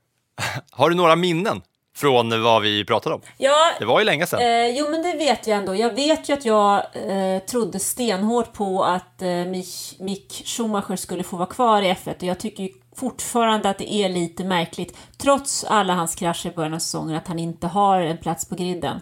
[0.70, 1.62] Har du några minnen
[1.94, 3.20] från vad vi pratade om?
[3.36, 4.40] Ja, Det var ju länge sedan.
[4.40, 5.74] Eh, jo, men det vet jag ändå.
[5.74, 11.22] Jag vet ju att jag eh, trodde stenhårt på att eh, Mick, Mick Schumacher skulle
[11.22, 15.64] få vara kvar i F1 och jag tycker fortfarande att det är lite märkligt, trots
[15.64, 19.00] alla hans krascher i början av säsongen, att han inte har en plats på griden.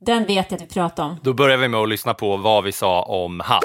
[0.00, 1.16] Den vet jag att vi pratade om.
[1.22, 3.64] Då börjar vi med att lyssna på vad vi sa om Hass.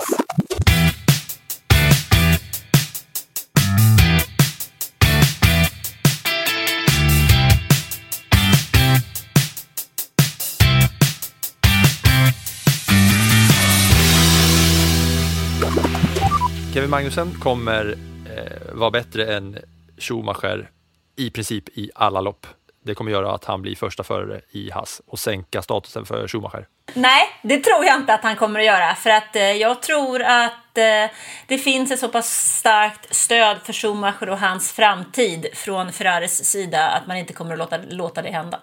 [16.74, 17.96] Kevin Magnussen kommer
[18.36, 19.60] eh, vara bättre än
[19.98, 20.70] Schumacher
[21.16, 22.48] i princip i alla lopp.
[22.86, 26.68] Det kommer göra att han blir första förare i Haas och sänka statusen för Schumacher.
[26.94, 28.96] Nej, det tror jag inte att han kommer att göra.
[28.96, 31.12] För att eh, jag tror att eh,
[31.48, 36.88] det finns ett så pass starkt stöd för Schumacher och hans framtid från Ferraris sida
[36.88, 38.60] att man inte kommer att låta, låta det hända.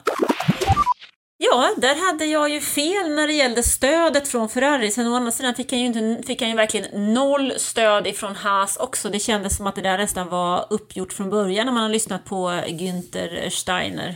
[1.42, 4.90] Ja, där hade jag ju fel när det gällde stödet från Ferrari.
[4.90, 8.36] Sen å andra sidan fick han ju, inte, fick han ju verkligen noll stöd ifrån
[8.36, 9.08] Haas också.
[9.08, 12.24] Det kändes som att det där nästan var uppgjort från början när man har lyssnat
[12.24, 14.14] på Günther Steiner.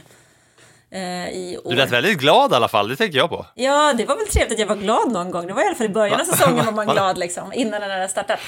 [0.91, 1.61] Eh.
[1.65, 3.47] Du lät väldigt glad i alla fall, det tänker jag på.
[3.55, 5.47] Ja, det var väl trevligt att jag var glad någon gång.
[5.47, 7.91] Det var i alla fall i början av säsongen var man glad liksom, innan den
[7.91, 8.39] hade startat.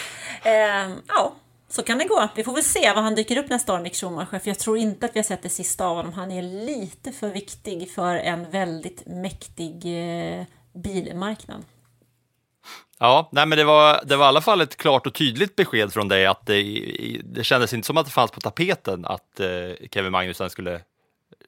[0.42, 1.32] Eh, ja,
[1.76, 2.28] så kan det gå.
[2.34, 4.78] Vi får väl se vad han dyker upp nästa år, Mick Schumacher, för jag tror
[4.78, 6.12] inte att vi har sett det sista av honom.
[6.12, 11.64] Han är lite för viktig för en väldigt mäktig eh, bilmarknad.
[12.98, 15.92] Ja, nej, men det var, det var i alla fall ett klart och tydligt besked
[15.92, 16.62] från dig att det,
[17.24, 20.80] det kändes inte som att det fanns på tapeten att eh, Kevin Magnussen skulle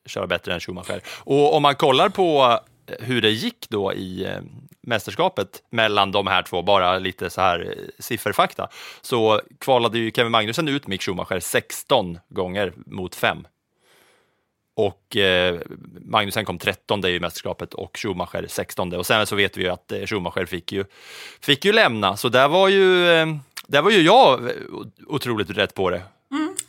[0.07, 1.01] köra bättre än Schumacher.
[1.19, 4.41] Och om man kollar på eh, hur det gick då i eh,
[4.89, 8.69] mästerskapet mellan de här två, bara lite så här eh, sifferfakta,
[9.01, 13.47] så kvalade ju Kevin Magnussen ut Mick Schumacher 16 gånger mot 5.
[14.77, 15.61] Och eh,
[16.01, 18.93] Magnusen kom 13 i mästerskapet och Schumacher 16.
[18.93, 20.85] Och sen så vet vi ju att eh, Schumacher fick ju,
[21.41, 23.27] fick ju lämna, så där var ju, eh,
[23.67, 24.51] där var ju jag
[25.07, 26.03] otroligt rätt på det.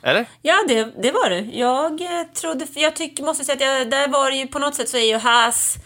[0.02, 0.26] Eller?
[0.42, 1.50] Ja, det, det var du.
[1.54, 2.00] Jag
[2.36, 4.98] trodde, jag tycker, måste säga att jag, där var det ju på något sätt så
[4.98, 5.78] är ju Haas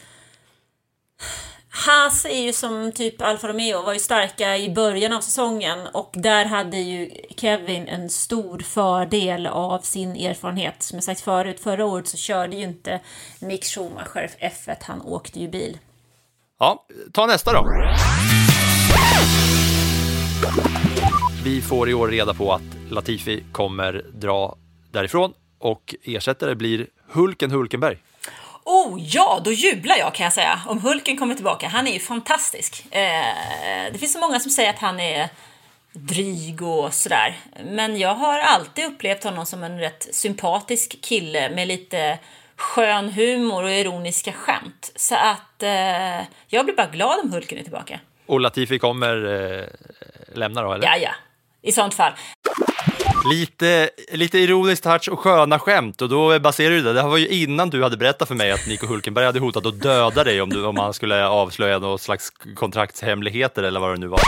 [1.75, 6.11] Haas är ju som typ Alfa Romeo, var ju starka i början av säsongen och
[6.13, 10.83] där hade ju Kevin en stor fördel av sin erfarenhet.
[10.83, 12.99] Som jag sagt förut, förra året så körde ju inte
[13.39, 15.77] Mick Schumacher F1, han åkte ju bil.
[16.59, 17.67] Ja, ta nästa då.
[21.43, 24.55] Vi får i år reda på att Latifi kommer dra
[24.91, 27.97] därifrån och ersättare blir Hulken Hulkenberg.
[28.65, 31.67] Oh ja, då jublar jag kan jag säga om Hulken kommer tillbaka.
[31.67, 32.85] Han är ju fantastisk.
[32.91, 35.29] Eh, det finns så många som säger att han är
[35.93, 37.37] dryg och sådär.
[37.65, 42.19] Men jag har alltid upplevt honom som en rätt sympatisk kille med lite
[42.55, 44.91] skön humor och ironiska skämt.
[44.95, 47.99] Så att eh, jag blir bara glad om Hulken är tillbaka.
[48.25, 49.65] Och Latifi kommer eh,
[50.33, 50.87] lämna då, eller?
[50.87, 51.11] Ja, ja.
[51.61, 52.13] I sånt fall.
[53.31, 56.93] Lite, lite ironisk touch och sköna skämt och då baserar du det.
[56.93, 59.81] Det var ju innan du hade berättat för mig att Nico Hulkenberg hade hotat att
[59.81, 64.07] döda dig om, du, om han skulle avslöja någon slags kontraktshemligheter eller vad det nu
[64.07, 64.19] var.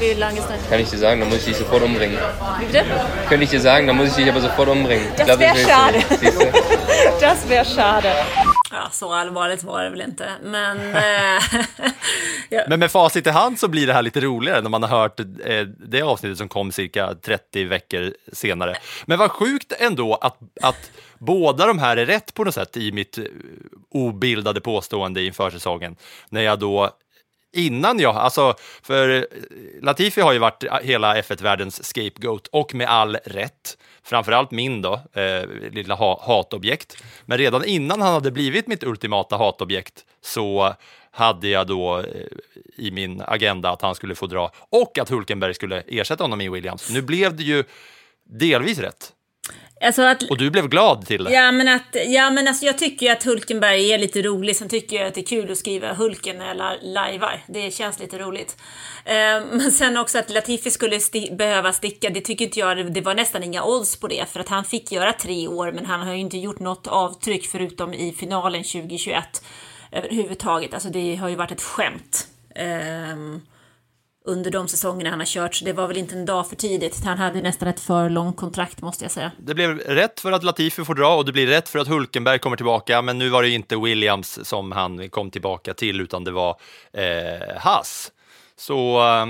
[0.00, 0.68] Wie lange ist das?
[0.68, 2.18] Kann ich dir sagen, dann muss ich dich sofort umbringen.
[2.60, 2.84] Wie bitte?
[3.28, 5.06] Könnte ich dir sagen, dann muss ich dich aber sofort umbringen.
[5.16, 5.98] Das wäre schade.
[7.20, 8.08] das wäre schade.
[8.70, 10.78] Ja, så allvarligt var det väl inte, men...
[10.96, 11.42] Eh,
[12.48, 12.64] ja.
[12.68, 15.20] Men med facit i hand så blir det här lite roligare när man har hört
[15.20, 18.76] eh, det avsnittet som kom cirka 30 veckor senare.
[19.06, 22.92] Men vad sjukt ändå att, att båda de här är rätt på något sätt i
[22.92, 23.24] mitt eh,
[23.90, 25.96] obildade påstående inför säsongen.
[26.28, 26.90] När jag då
[27.56, 29.22] innan jag, alltså för eh,
[29.82, 33.78] Latifi har ju varit eh, hela F1-världens scapegoat och med all rätt.
[34.02, 37.02] Framförallt min då, eh, lilla ha hatobjekt.
[37.24, 40.74] Men redan innan han hade blivit mitt ultimata hatobjekt så
[41.10, 42.04] hade jag då eh,
[42.76, 46.48] i min agenda att han skulle få dra och att Hulkenberg skulle ersätta honom i
[46.48, 46.90] Williams.
[46.90, 47.64] Nu blev det ju
[48.24, 49.12] delvis rätt.
[49.80, 51.32] Alltså att, och du blev glad till det?
[51.32, 54.56] Ja, men, att, ja, men alltså jag tycker ju att Hulkenberg är lite rolig.
[54.56, 57.42] Sen tycker jag att det är kul att skriva Hulken när jag lajvar.
[57.46, 58.56] Det känns lite roligt.
[59.04, 59.14] Eh,
[59.50, 63.14] men sen också att Latifi skulle sti behöva sticka, det tycker inte jag, det var
[63.14, 64.24] nästan inga odds på det.
[64.32, 67.46] För att han fick göra tre år, men han har ju inte gjort något avtryck
[67.46, 69.44] förutom i finalen 2021
[69.92, 70.74] överhuvudtaget.
[70.74, 72.28] Alltså det har ju varit ett skämt.
[72.54, 73.16] Eh,
[74.26, 77.04] under de säsongerna han har kört, så det var väl inte en dag för tidigt.
[77.04, 79.32] Han hade nästan ett för långt kontrakt måste jag säga.
[79.38, 82.38] Det blev rätt för att Latifi får dra och det blir rätt för att Hulkenberg
[82.38, 86.30] kommer tillbaka, men nu var det inte Williams som han kom tillbaka till, utan det
[86.30, 86.56] var
[86.92, 88.12] eh, Haas.
[88.56, 89.26] Så, eh,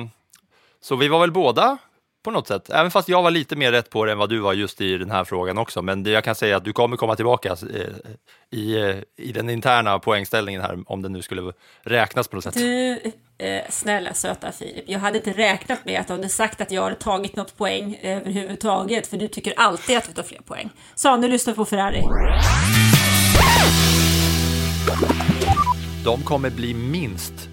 [0.80, 1.78] så vi var väl båda
[2.26, 2.70] på något sätt.
[2.70, 4.98] Även fast jag var lite mer rätt på det än vad du var just i
[4.98, 5.82] den här frågan också.
[5.82, 9.50] Men det jag kan säga att du kommer komma tillbaka eh, i, eh, i den
[9.50, 12.54] interna poängställningen här, om det nu skulle räknas på något sätt.
[12.54, 13.00] Du,
[13.38, 16.82] eh, snälla söta Filip, jag hade inte räknat med att du hade sagt att jag
[16.82, 20.70] hade tagit något poäng överhuvudtaget, för du tycker alltid att du tar fler poäng.
[20.94, 22.02] Så nu lyssnar på Ferrari.
[26.04, 27.48] De kommer bli minst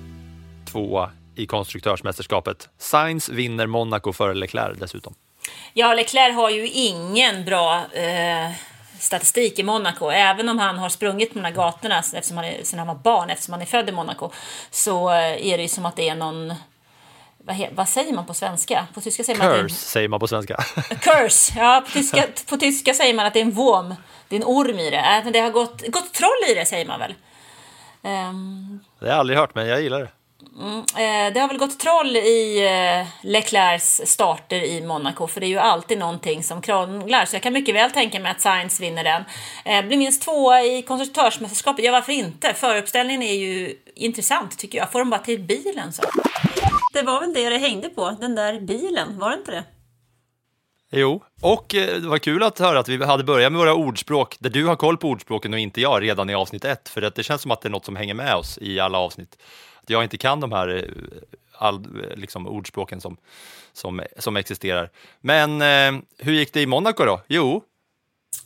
[0.71, 2.69] tvåa i konstruktörsmästerskapet.
[2.77, 5.15] Sainz vinner Monaco före Leclerc dessutom.
[5.73, 8.51] Ja, Leclerc har ju ingen bra eh,
[8.99, 10.09] statistik i Monaco.
[10.09, 12.95] Även om han har sprungit på de här gatorna eftersom han är, sedan han var
[12.95, 14.31] barn, eftersom han är född i Monaco,
[14.71, 16.53] så är det ju som att det är någon
[17.45, 18.87] vad, vad, säger man på svenska?
[18.93, 19.69] På tyska säger man Curse att det är en...
[19.69, 20.55] säger man på svenska.
[21.01, 23.95] Curse, ja på tyska, på tyska säger man att det är en vom.
[24.27, 25.31] Det är en orm i det.
[25.33, 27.13] Det har gått, gått troll i det säger man väl.
[28.01, 28.79] Um...
[28.99, 30.09] Det har jag aldrig hört men jag gillar det.
[30.59, 35.45] Mm, eh, det har väl gått troll i eh, Leclercs starter i Monaco, för det
[35.45, 37.25] är ju alltid någonting som krånglar.
[37.25, 39.23] Så jag kan mycket väl tänka mig att Sainz vinner den.
[39.65, 42.53] Eh, blir minst tvåa i konstruktörsmästerskapet, ja varför inte?
[42.53, 44.91] Föruppställningen är ju intressant tycker jag.
[44.91, 46.03] Får de bara till bilen så.
[46.93, 49.63] Det var väl det det hängde på, den där bilen, var det inte det?
[50.95, 54.49] Jo, och det var kul att höra att vi hade börjat med våra ordspråk, där
[54.49, 57.23] du har koll på ordspråken och inte jag, redan i avsnitt ett, för att det
[57.23, 59.37] känns som att det är något som hänger med oss i alla avsnitt
[59.83, 60.83] att jag inte kan de här eh,
[61.51, 63.17] all, liksom, ordspråken som,
[63.73, 64.89] som, som existerar.
[65.21, 67.21] Men eh, hur gick det i Monaco då?
[67.27, 67.63] Jo,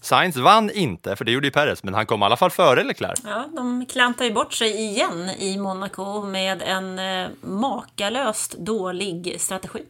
[0.02, 2.84] Sainz vann inte, för det gjorde ju Perez, men han kom i alla fall före
[2.84, 3.19] Leclerc.
[3.23, 9.84] Ja, de klantar ju bort sig igen i Monaco med en eh, makalöst dålig strategi.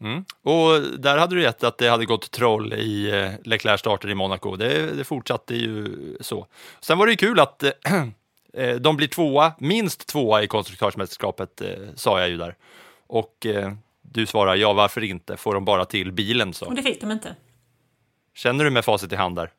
[0.00, 0.24] Mm.
[0.42, 4.14] Och där hade du rätt att det hade gått troll i eh, Leclerc starter i
[4.14, 4.56] Monaco.
[4.56, 6.46] Det, det fortsatte ju så.
[6.80, 7.70] Sen var det ju kul att eh,
[8.80, 12.56] de blir tvåa, minst tvåa i konstruktörsmästerskapet, eh, sa jag ju där.
[13.06, 13.72] Och eh,
[14.02, 15.36] du svarar ja, varför inte?
[15.36, 16.66] Får de bara till bilen så.
[16.66, 17.36] Och det fick de inte.
[18.34, 19.50] Känner du med facit i hand där?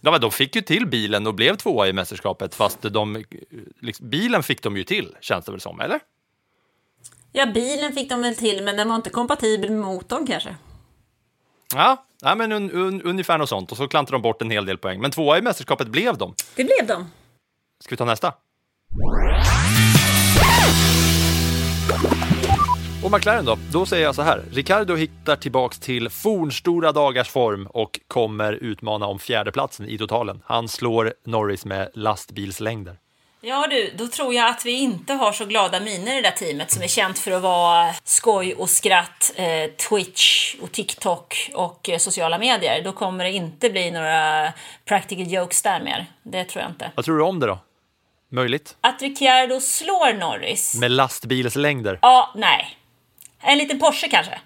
[0.00, 3.24] Ja, men de fick ju till bilen och blev tvåa i mästerskapet, fast de,
[3.80, 6.00] liksom, bilen fick de ju till, känns det väl som, eller?
[7.32, 10.56] Ja, bilen fick de väl till, men den var inte kompatibel med motorn kanske.
[11.74, 13.72] Ja, ja men un, un, ungefär något sånt.
[13.72, 15.00] Och så klantade de bort en hel del poäng.
[15.00, 16.34] Men tvåa i mästerskapet blev de.
[16.54, 17.06] Det blev de.
[17.82, 18.34] Ska vi ta nästa?
[23.04, 23.58] Och McLaren då?
[23.72, 24.44] Då säger jag så här.
[24.52, 30.42] Ricardo hittar tillbaks till fornstora dagars form och kommer utmana om fjärdeplatsen i totalen.
[30.46, 32.96] Han slår Norris med lastbilslängder.
[33.44, 36.36] Ja du, då tror jag att vi inte har så glada miner i det där
[36.36, 41.88] teamet som är känt för att vara skoj och skratt, eh, Twitch och TikTok och
[41.88, 42.82] eh, sociala medier.
[42.84, 44.52] Då kommer det inte bli några
[44.84, 46.06] practical jokes där mer.
[46.22, 46.90] Det tror jag inte.
[46.94, 47.58] Vad tror du om det då?
[48.32, 48.76] Möjligt?
[48.80, 50.74] Att Ricciardo slår Norris?
[50.80, 51.98] Med lastbilslängder?
[52.02, 52.78] Ja, nej.
[53.40, 54.40] En liten Porsche kanske?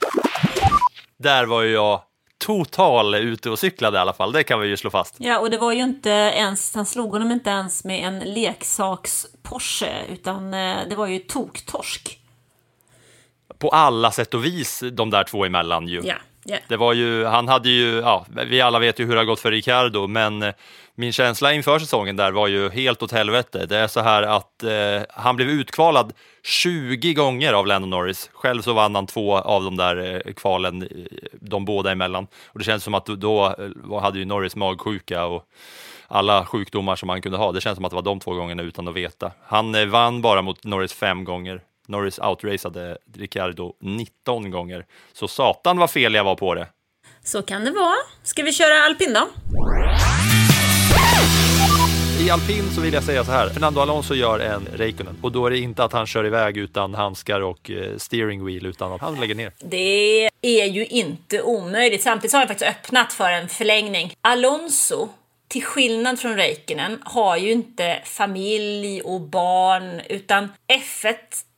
[1.17, 2.03] Där var ju jag
[2.39, 5.15] total ute och cyklade i alla fall, det kan vi ju slå fast.
[5.19, 10.05] Ja, och det var ju inte ens, han slog honom inte ens med en leksaks-Porsche,
[10.09, 12.19] utan eh, det var ju toktorsk.
[13.59, 16.01] På alla sätt och vis de där två emellan ju.
[16.05, 16.15] Ja,
[16.45, 16.57] ja.
[16.69, 19.41] Det var ju, han hade ju, ja, vi alla vet ju hur det har gått
[19.41, 20.55] för Ricardo, men eh,
[20.99, 23.67] min känsla inför säsongen där var ju helt åt helvete.
[23.67, 28.31] Det är så här att eh, han blev utkvalad 20 gånger av Lando Norris.
[28.33, 30.89] Själv så vann han två av de där eh, kvalen, eh,
[31.41, 32.27] de båda emellan.
[32.47, 33.55] Och det känns som att då
[33.91, 35.45] eh, hade ju Norris magsjuka och
[36.09, 37.53] alla sjukdomar som han kunde ha.
[37.53, 39.33] Det känns som att det var de två gångerna utan att veta.
[39.47, 41.61] Han eh, vann bara mot Norris fem gånger.
[41.89, 44.87] Norris outracade Ricciardo 19 gånger.
[45.13, 46.69] Så satan vad fel jag var på det.
[47.25, 47.97] Så kan det vara.
[48.23, 49.29] Ska vi köra alpin då?
[52.27, 53.49] I alpin så vill jag säga så här.
[53.49, 56.95] Fernando Alonso gör en Reikonen och då är det inte att han kör iväg utan
[56.95, 59.53] handskar och eh, steering wheel utan att han lägger ner.
[59.59, 62.03] Det är ju inte omöjligt.
[62.03, 64.15] Samtidigt har jag faktiskt öppnat för en förlängning.
[64.21, 65.09] Alonso
[65.49, 71.15] till skillnad från Räikkönen har ju inte familj och barn utan F1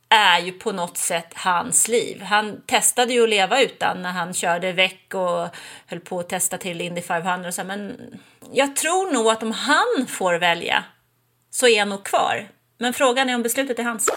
[0.09, 2.21] är ju på något sätt hans liv.
[2.21, 5.47] Han testade ju att leva utan när han körde väck och
[5.85, 7.97] höll på att testa till Indy 500 och så, men
[8.51, 10.83] jag tror nog att om han får välja
[11.49, 12.47] så är han nog kvar.
[12.79, 14.09] Men frågan är om beslutet är hans.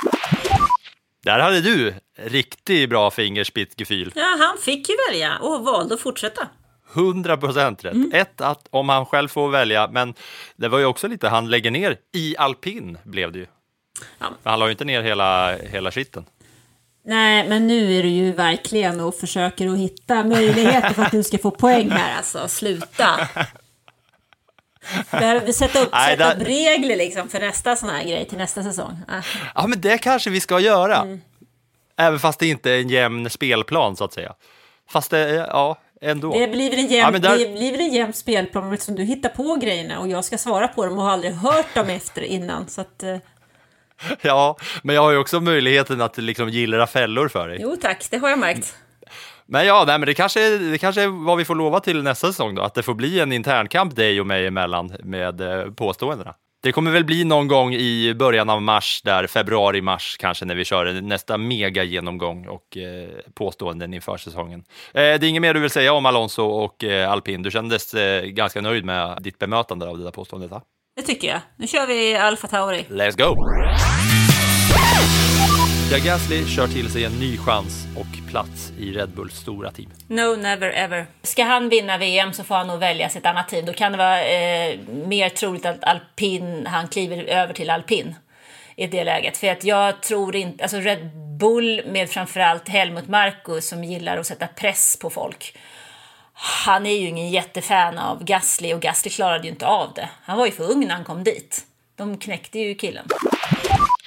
[1.24, 4.12] Där hade du riktigt bra fingerspitzgefühl.
[4.14, 6.48] Ja, han fick ju välja och valde att fortsätta.
[6.94, 7.94] 100 procent rätt.
[7.94, 8.10] Mm.
[8.14, 10.14] Ett, att om han själv får välja, men
[10.56, 13.46] det var ju också lite, han lägger ner i alpin blev det ju.
[14.18, 14.26] Ja.
[14.42, 16.24] Han la ju inte ner hela, hela skiten.
[17.04, 21.22] Nej, men nu är du ju verkligen och försöker att hitta möjligheter för att du
[21.22, 22.48] ska få poäng här alltså.
[22.48, 23.28] Sluta!
[25.10, 28.38] Behöver vi sätta upp, Nej, sätta upp regler liksom för nästa sån här grej till
[28.38, 28.98] nästa säsong?
[29.08, 29.22] Ah.
[29.54, 30.96] Ja, men det kanske vi ska göra.
[30.96, 31.20] Mm.
[31.96, 34.34] Även fast det inte är en jämn spelplan så att säga.
[34.88, 36.38] Fast det, ja, ändå.
[36.38, 37.38] Det blir väl en jämn, ja, där...
[37.38, 40.84] det blir en jämn spelplan eftersom du hittar på grejerna och jag ska svara på
[40.84, 42.68] dem och har aldrig hört dem efter innan.
[42.68, 43.16] Så att, eh,
[44.22, 47.58] Ja, men jag har ju också möjligheten att liksom gillra fällor för dig.
[47.60, 48.76] Jo tack, det har jag märkt.
[49.52, 52.26] Men ja, nej, men det kanske, det kanske är vad vi får lova till nästa
[52.26, 56.34] säsong då, att det får bli en internkamp dig och mig emellan med eh, påståendena.
[56.62, 60.64] Det kommer väl bli någon gång i början av mars, där februari-mars kanske, när vi
[60.64, 64.64] kör nästa mega genomgång och eh, påståenden inför säsongen.
[64.88, 67.42] Eh, det är inget mer du vill säga om Alonso och eh, alpin?
[67.42, 70.50] Du kändes eh, ganska nöjd med ditt bemötande av det där påståendet?
[70.50, 70.62] Va?
[70.96, 71.40] Det tycker jag.
[71.56, 72.86] Nu kör vi Alfa Tauri.
[72.88, 73.36] Let's go!
[75.92, 79.90] Pierre Gasly kör till sig en ny chans och plats i Red Bulls stora team.
[80.06, 81.06] No, never ever.
[81.22, 83.66] Ska han vinna VM så får han nog välja sitt annat team.
[83.66, 88.14] Då kan det vara eh, mer troligt att alpin, han kliver över till alpin
[88.76, 89.36] i det läget.
[89.36, 94.26] För att jag tror inte, alltså Red Bull med framförallt Helmut Marko som gillar att
[94.26, 95.56] sätta press på folk.
[96.32, 100.08] Han är ju ingen jättefan av Gasly och Gasly klarade ju inte av det.
[100.22, 101.60] Han var ju för ung när han kom dit.
[101.96, 103.06] De knäckte ju killen.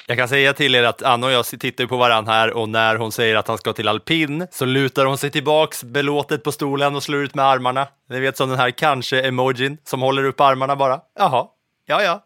[0.08, 2.96] Jag kan säga till er att Anna och jag tittar på varandra här och när
[2.96, 6.96] hon säger att han ska till alpin så lutar hon sig tillbaks belåtet på stolen
[6.96, 7.88] och slår ut med armarna.
[8.10, 11.00] Ni vet som den här kanske-emojin som håller upp armarna bara.
[11.20, 11.48] Jaha,
[11.86, 12.22] ja ja.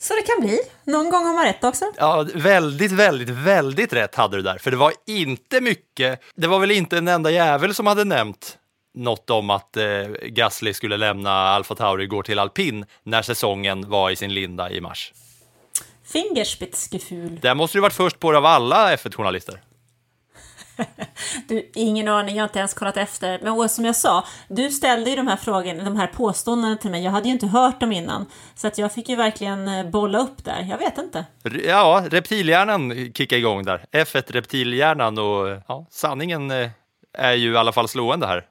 [0.00, 0.58] Så det kan bli.
[0.84, 1.84] Någon gång har man rätt också.
[1.96, 4.58] Ja, väldigt, väldigt, väldigt rätt hade du där.
[4.58, 8.58] För det var inte mycket, det var väl inte en enda jävel som hade nämnt
[8.94, 9.84] något om att eh,
[10.22, 14.70] Gasly skulle lämna Alfa Tauri och gå till alpin när säsongen var i sin linda
[14.70, 15.12] i mars.
[16.12, 17.38] Fingerspitzgefühl.
[17.42, 19.60] Där måste du varit först på det av alla F1-journalister.
[21.48, 23.40] Du, ingen aning, jag har inte ens kollat efter.
[23.42, 27.04] Men som jag sa, du ställde ju de här frågorna, de här påståendena till mig.
[27.04, 28.26] Jag hade ju inte hört dem innan.
[28.54, 30.66] Så att jag fick ju verkligen eh, bolla upp där.
[30.70, 31.24] Jag vet inte.
[31.64, 33.84] Ja, reptilhjärnan kickar igång där.
[33.92, 36.70] F1 reptilhjärnan och ja, sanningen eh,
[37.18, 38.46] är ju i alla fall slående här.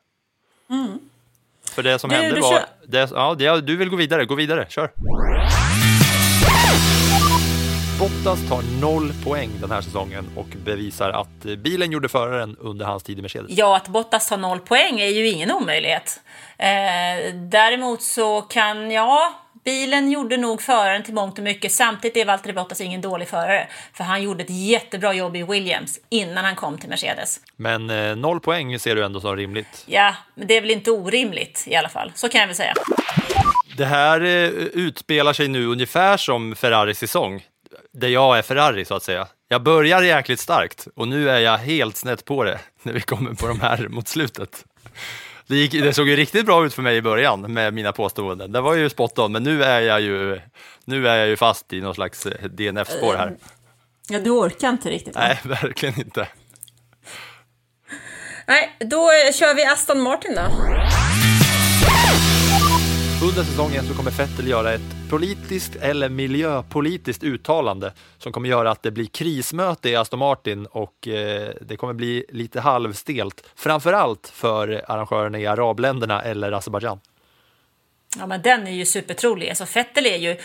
[0.70, 1.00] Mm.
[1.72, 2.66] För det som Du, hände du var...
[2.88, 4.92] Det, ja, det, du vill gå vidare, gå vidare, kör.
[8.02, 13.04] Bottas tar noll poäng den här säsongen och bevisar att bilen gjorde föraren under hans
[13.04, 13.52] tid i Mercedes.
[13.52, 16.20] Ja, att Bottas tar noll poäng är ju ingen omöjlighet.
[16.58, 19.34] Eh, däremot så kan, ja,
[19.66, 21.72] bilen gjorde nog föraren till mångt och mycket.
[21.72, 26.00] Samtidigt är Valtteri Bottas ingen dålig förare, för han gjorde ett jättebra jobb i Williams
[26.10, 27.40] innan han kom till Mercedes.
[27.56, 29.84] Men eh, noll poäng ser du ändå som rimligt.
[29.86, 32.12] Ja, men det är väl inte orimligt i alla fall.
[32.16, 32.74] Så kan jag väl säga.
[33.78, 37.44] Det här eh, utspelar sig nu ungefär som Ferraris säsong,
[37.94, 39.28] där jag är Ferrari så att säga.
[39.48, 43.34] Jag börjar jäkligt starkt och nu är jag helt snett på det när vi kommer
[43.34, 44.66] på de här mot slutet.
[45.48, 48.52] Det, gick, det såg ju riktigt bra ut för mig i början med mina påståenden.
[48.52, 50.42] Det var ju spot on, men nu är jag ju,
[50.86, 53.36] nu är jag ju fast i någon slags eh, DNF-spår här.
[54.10, 55.16] Ja, du orkar inte riktigt.
[55.16, 55.22] va?
[55.22, 56.28] Nej, verkligen inte.
[58.48, 60.42] Nej, då kör vi Aston Martin då.
[63.28, 68.84] Under säsongen så kommer Vettel göra ett politiskt eller miljöpolitiskt uttalande som kommer göra att
[68.84, 73.44] det blir krismöte i Aston Martin och eh, det kommer bli lite halvstelt.
[73.56, 77.00] Framförallt för arrangörerna i arabländerna eller Azerbajdzjan.
[78.18, 79.50] Ja, men den är ju supertrolig.
[79.50, 80.38] Alltså Vettel är ju...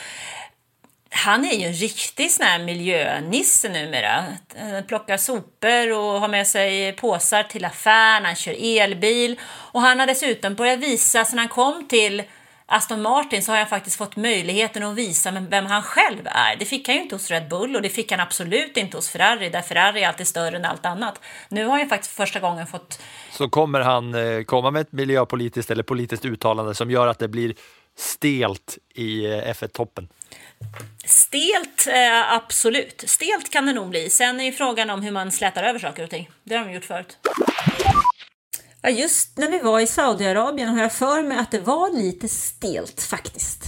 [1.11, 4.25] Han är ju en riktig sån här miljönisse numera.
[4.57, 9.41] Han plockar sopor och har med sig påsar till affären, han kör elbil.
[9.45, 12.23] Och han har dessutom börjat visa, sen han kom till
[12.69, 16.57] Aston Martin så har han faktiskt fått möjligheten att visa vem han själv är.
[16.57, 19.09] Det fick han ju inte hos Red Bull och det fick han absolut inte hos
[19.09, 21.21] Ferrari, där Ferrari är alltid större än allt annat.
[21.49, 24.93] Nu har han faktiskt för första gången fått Så kommer han eh, komma med ett
[24.93, 27.55] miljöpolitiskt eller politiskt uttalande som gör att det blir
[27.99, 30.09] stelt i eh, F1-toppen.
[31.05, 33.05] Stelt, eh, absolut.
[33.07, 34.11] Stelt kan det nog bli.
[34.11, 36.31] Sen är ju frågan om hur man slätar över saker och ting.
[36.45, 37.19] Det har de gjort förut.
[38.87, 42.29] Ja, just när vi var i Saudiarabien har jag för mig att det var lite
[42.29, 43.65] stelt faktiskt.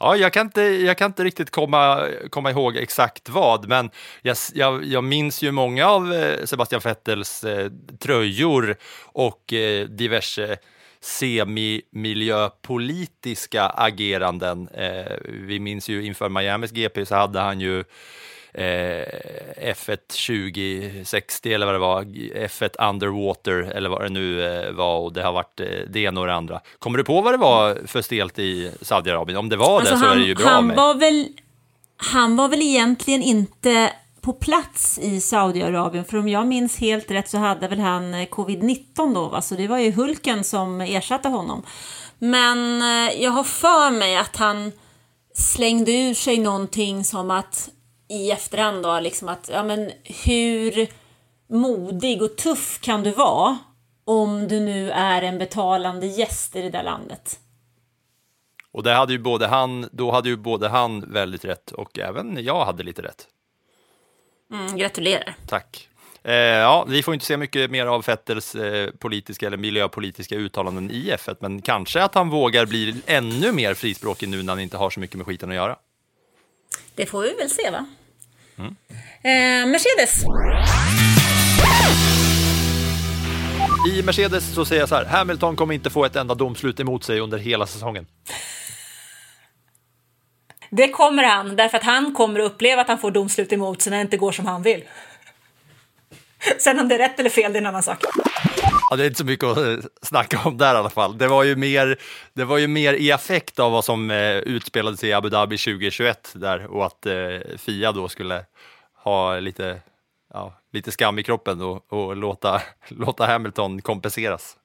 [0.00, 3.90] Ja, jag kan inte, jag kan inte riktigt komma, komma ihåg exakt vad, men
[4.22, 10.56] jag, jag, jag minns ju många av eh, Sebastian Vettels eh, tröjor och eh, diverse
[11.00, 14.68] semi-miljöpolitiska ageranden.
[14.68, 17.84] Eh, vi minns ju inför Miamis GP så hade han ju
[18.54, 19.96] F1
[21.06, 22.02] 2060 eller vad det var,
[22.48, 26.20] F1 Underwater eller vad det nu eh, var och det har varit eh, det ena
[26.20, 26.60] och det andra.
[26.78, 29.38] Kommer du på vad det var för stelt i Saudiarabien?
[29.38, 30.76] Om det var det så Alltså, han, är det ju bra han med.
[30.76, 31.28] var väl
[31.96, 37.28] Han var väl egentligen inte på plats i Saudiarabien, för om jag minns helt rätt
[37.28, 39.42] så hade väl han eh, covid-19 då, va?
[39.42, 41.62] så det var ju Hulken som ersatte honom.
[42.18, 44.72] Men eh, jag har för mig att han
[45.34, 47.68] slängde ur sig någonting som att
[48.12, 49.92] i efterhand då, liksom att, ja men
[50.24, 50.88] hur
[51.46, 53.58] modig och tuff kan du vara
[54.04, 57.38] om du nu är en betalande gäst i det där landet?
[58.72, 62.44] Och det hade ju både han, då hade ju både han väldigt rätt och även
[62.44, 63.26] jag hade lite rätt.
[64.52, 65.34] Mm, gratulerar.
[65.46, 65.88] Tack.
[66.22, 70.90] Eh, ja, vi får inte se mycket mer av Vettels eh, politiska eller miljöpolitiska uttalanden
[70.90, 74.76] i F1, men kanske att han vågar bli ännu mer frispråkig nu när han inte
[74.76, 75.76] har så mycket med skiten att göra.
[76.94, 77.86] Det får vi väl se va?
[78.58, 78.76] Mm.
[79.22, 80.24] Eh, Mercedes.
[83.88, 87.04] I Mercedes så säger jag så här, Hamilton kommer inte få ett enda domslut emot
[87.04, 88.06] sig under hela säsongen.
[90.70, 93.90] Det kommer han, därför att han kommer att uppleva att han får domslut emot sig
[93.90, 94.84] när det inte går som han vill.
[96.58, 97.98] Sen om det är rätt eller fel, det är en annan sak.
[98.90, 101.18] Ja, det är inte så mycket att eh, snacka om där i alla fall.
[101.18, 101.98] Det var ju mer,
[102.32, 105.58] det var ju mer i affekt av vad som eh, utspelade sig i Abu Dhabi
[105.58, 108.44] 2021 där och att eh, Fia då skulle
[108.94, 109.80] ha lite,
[110.32, 114.56] ja, lite skam i kroppen och, och låta, låta Hamilton kompenseras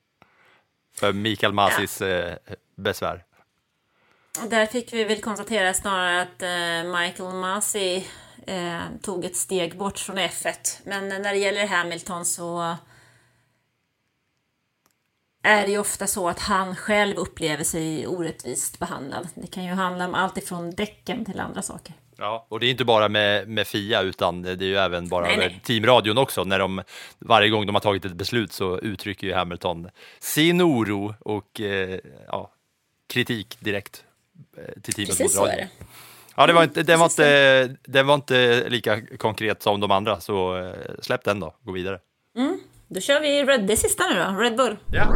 [0.95, 2.35] för Mikael Masis eh,
[2.75, 3.23] besvär.
[4.49, 8.07] Där fick vi väl konstatera snarare att eh, Michael Masi
[8.47, 10.79] eh, tog ett steg bort från F1.
[10.83, 12.75] Men när det gäller Hamilton så
[15.43, 19.27] är det ju ofta så att han själv upplever sig orättvist behandlad.
[19.35, 21.93] Det kan ju handla om allt ifrån däcken till andra saker.
[22.17, 25.25] Ja, och det är inte bara med, med Fia utan det är ju även bara
[25.25, 25.61] Nej, nej.
[25.63, 26.43] teamradion också.
[26.43, 26.83] När de,
[27.19, 29.89] varje gång de har tagit ett beslut så uttrycker ju Hamilton
[30.19, 32.51] sin oro och eh, ja,
[33.07, 34.03] kritik direkt
[34.57, 35.67] eh, till teamet Precis så är det.
[36.39, 40.19] Ja, det var inte, den, var inte, den var inte lika konkret som de andra,
[40.19, 41.99] så eh, släpp den då, gå vidare.
[42.37, 42.59] Mm.
[42.87, 44.77] Då kör vi Red, det sista nu då, Red Bull.
[44.91, 45.07] Ja.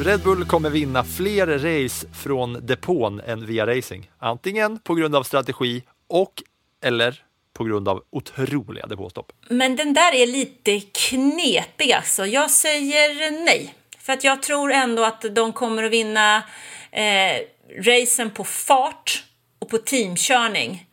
[0.00, 4.10] Red Bull kommer vinna fler race från depån än via racing.
[4.18, 6.42] Antingen på grund av strategi och
[6.84, 7.22] eller
[7.52, 9.32] på grund av otroliga depåstopp.
[9.48, 12.26] Men den där är lite knepig alltså.
[12.26, 13.74] Jag säger nej.
[13.98, 16.42] För att jag tror ändå att de kommer att vinna
[16.90, 17.40] eh,
[17.78, 19.24] racen på fart
[19.58, 20.86] och på teamkörning.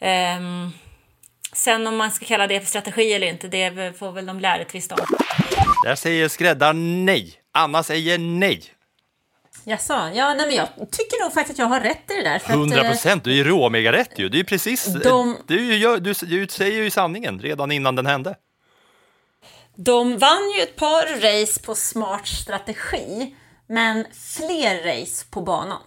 [0.00, 0.72] Um,
[1.52, 4.64] sen om man ska kalla det för strategi eller inte, det får väl de lärare
[4.64, 5.06] tvista om.
[5.84, 7.34] Där säger skräddaren nej.
[7.52, 8.62] Anna säger nej.
[9.64, 9.92] Jaså?
[9.92, 12.38] Ja, nej, men jag tycker nog faktiskt att jag har rätt i det där.
[12.38, 14.28] för att, 100 eh, procent, du är ju råmega rätt ju.
[14.28, 18.36] Det är ju precis, De- du, du, du säger ju sanningen redan innan den hände.
[19.76, 23.34] De vann ju ett par race på smart strategi,
[23.72, 24.04] men
[24.36, 25.82] fler race på banan.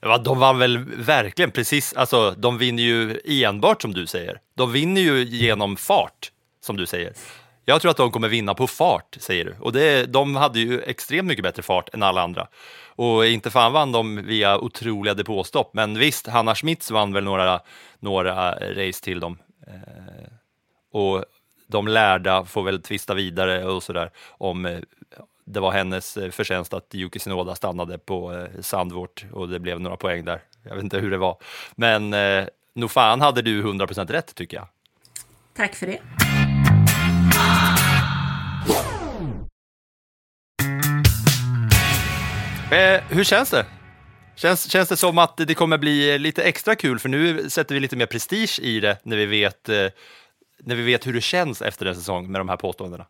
[0.00, 4.40] Ja, de vann väl verkligen precis, alltså de vinner ju enbart som du säger.
[4.54, 7.12] De vinner ju genom fart, som du säger.
[7.64, 9.54] Jag tror att de kommer vinna på fart, säger du.
[9.60, 12.48] Och det, de hade ju extremt mycket bättre fart än alla andra.
[12.86, 17.60] Och inte fan vann de via otroliga depåstopp, men visst, Hanna Schmitz vann väl några,
[17.98, 19.38] några race till dem.
[19.66, 20.32] Eh,
[20.92, 21.24] och
[21.66, 24.78] de lärda får väl tvista vidare och sådär om eh,
[25.52, 29.80] det var hennes eh, förtjänst att Yuki Tsunoda stannade på eh, Sandvort och det blev
[29.80, 30.42] några poäng där.
[30.62, 31.36] Jag vet inte hur det var,
[31.74, 32.44] men eh,
[32.74, 34.68] nog fan hade du 100% rätt tycker jag.
[35.56, 36.00] Tack för det.
[42.76, 43.66] Eh, hur känns det?
[44.36, 47.80] Känns, känns det som att det kommer bli lite extra kul för nu sätter vi
[47.80, 49.86] lite mer prestige i det när vi vet, eh,
[50.58, 53.06] när vi vet hur det känns efter en säsong med de här påståendena?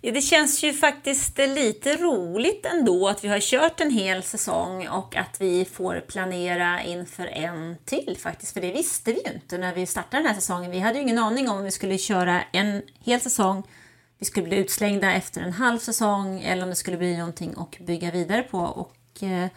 [0.00, 4.88] Ja, det känns ju faktiskt lite roligt ändå att vi har kört en hel säsong
[4.88, 8.52] och att vi får planera inför en till faktiskt.
[8.52, 10.70] För det visste vi ju inte när vi startade den här säsongen.
[10.70, 13.62] Vi hade ju ingen aning om vi skulle köra en hel säsong,
[14.18, 17.78] vi skulle bli utslängda efter en halv säsong eller om det skulle bli någonting att
[17.78, 18.58] bygga vidare på.
[18.58, 19.48] Och eh,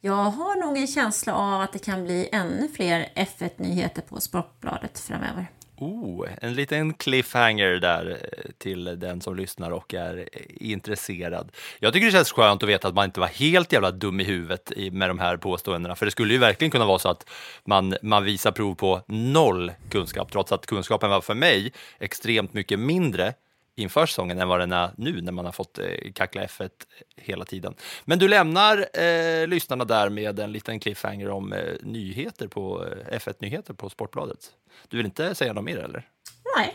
[0.00, 4.98] jag har nog en känsla av att det kan bli ännu fler F1-nyheter på Sportbladet
[4.98, 5.46] framöver.
[5.76, 11.52] Oh, en liten cliffhanger där eh, till den som lyssnar och är eh, intresserad.
[11.80, 14.24] Jag tycker det känns skönt att veta att man inte var helt jävla dum i
[14.24, 17.28] huvudet med de här påståendena, för det skulle ju verkligen kunna vara så att
[17.64, 22.78] man, man visar prov på noll kunskap, trots att kunskapen var för mig extremt mycket
[22.78, 23.34] mindre
[23.74, 26.70] inför säsongen än vad den är nu när man har fått eh, kackla F1
[27.16, 27.74] hela tiden.
[28.04, 33.18] Men du lämnar eh, lyssnarna där med en liten cliffhanger om eh, nyheter på eh,
[33.18, 34.50] F1-nyheter på Sportbladet.
[34.88, 36.08] Du vill inte säga något mer eller?
[36.56, 36.74] Nej,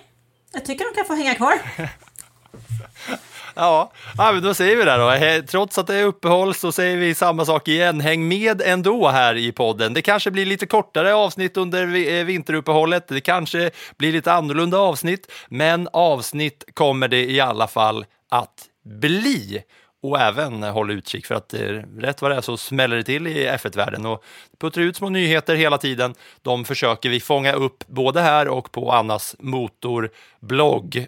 [0.53, 1.53] jag tycker de kan få hänga kvar.
[3.67, 5.47] Ja, ja men då säger vi det då.
[5.47, 8.01] Trots att det är uppehåll så säger vi samma sak igen.
[8.01, 9.93] Häng med ändå här i podden.
[9.93, 13.07] Det kanske blir lite kortare avsnitt under eh, vinteruppehållet.
[13.07, 19.63] Det kanske blir lite annorlunda avsnitt, men avsnitt kommer det i alla fall att bli.
[20.03, 21.59] Och även håll utkik för att eh,
[21.99, 24.23] rätt vad det är så smäller det till i F1-världen och
[24.59, 26.13] puttar ut små nyheter hela tiden.
[26.41, 31.07] De försöker vi fånga upp både här och på Annas motorblogg.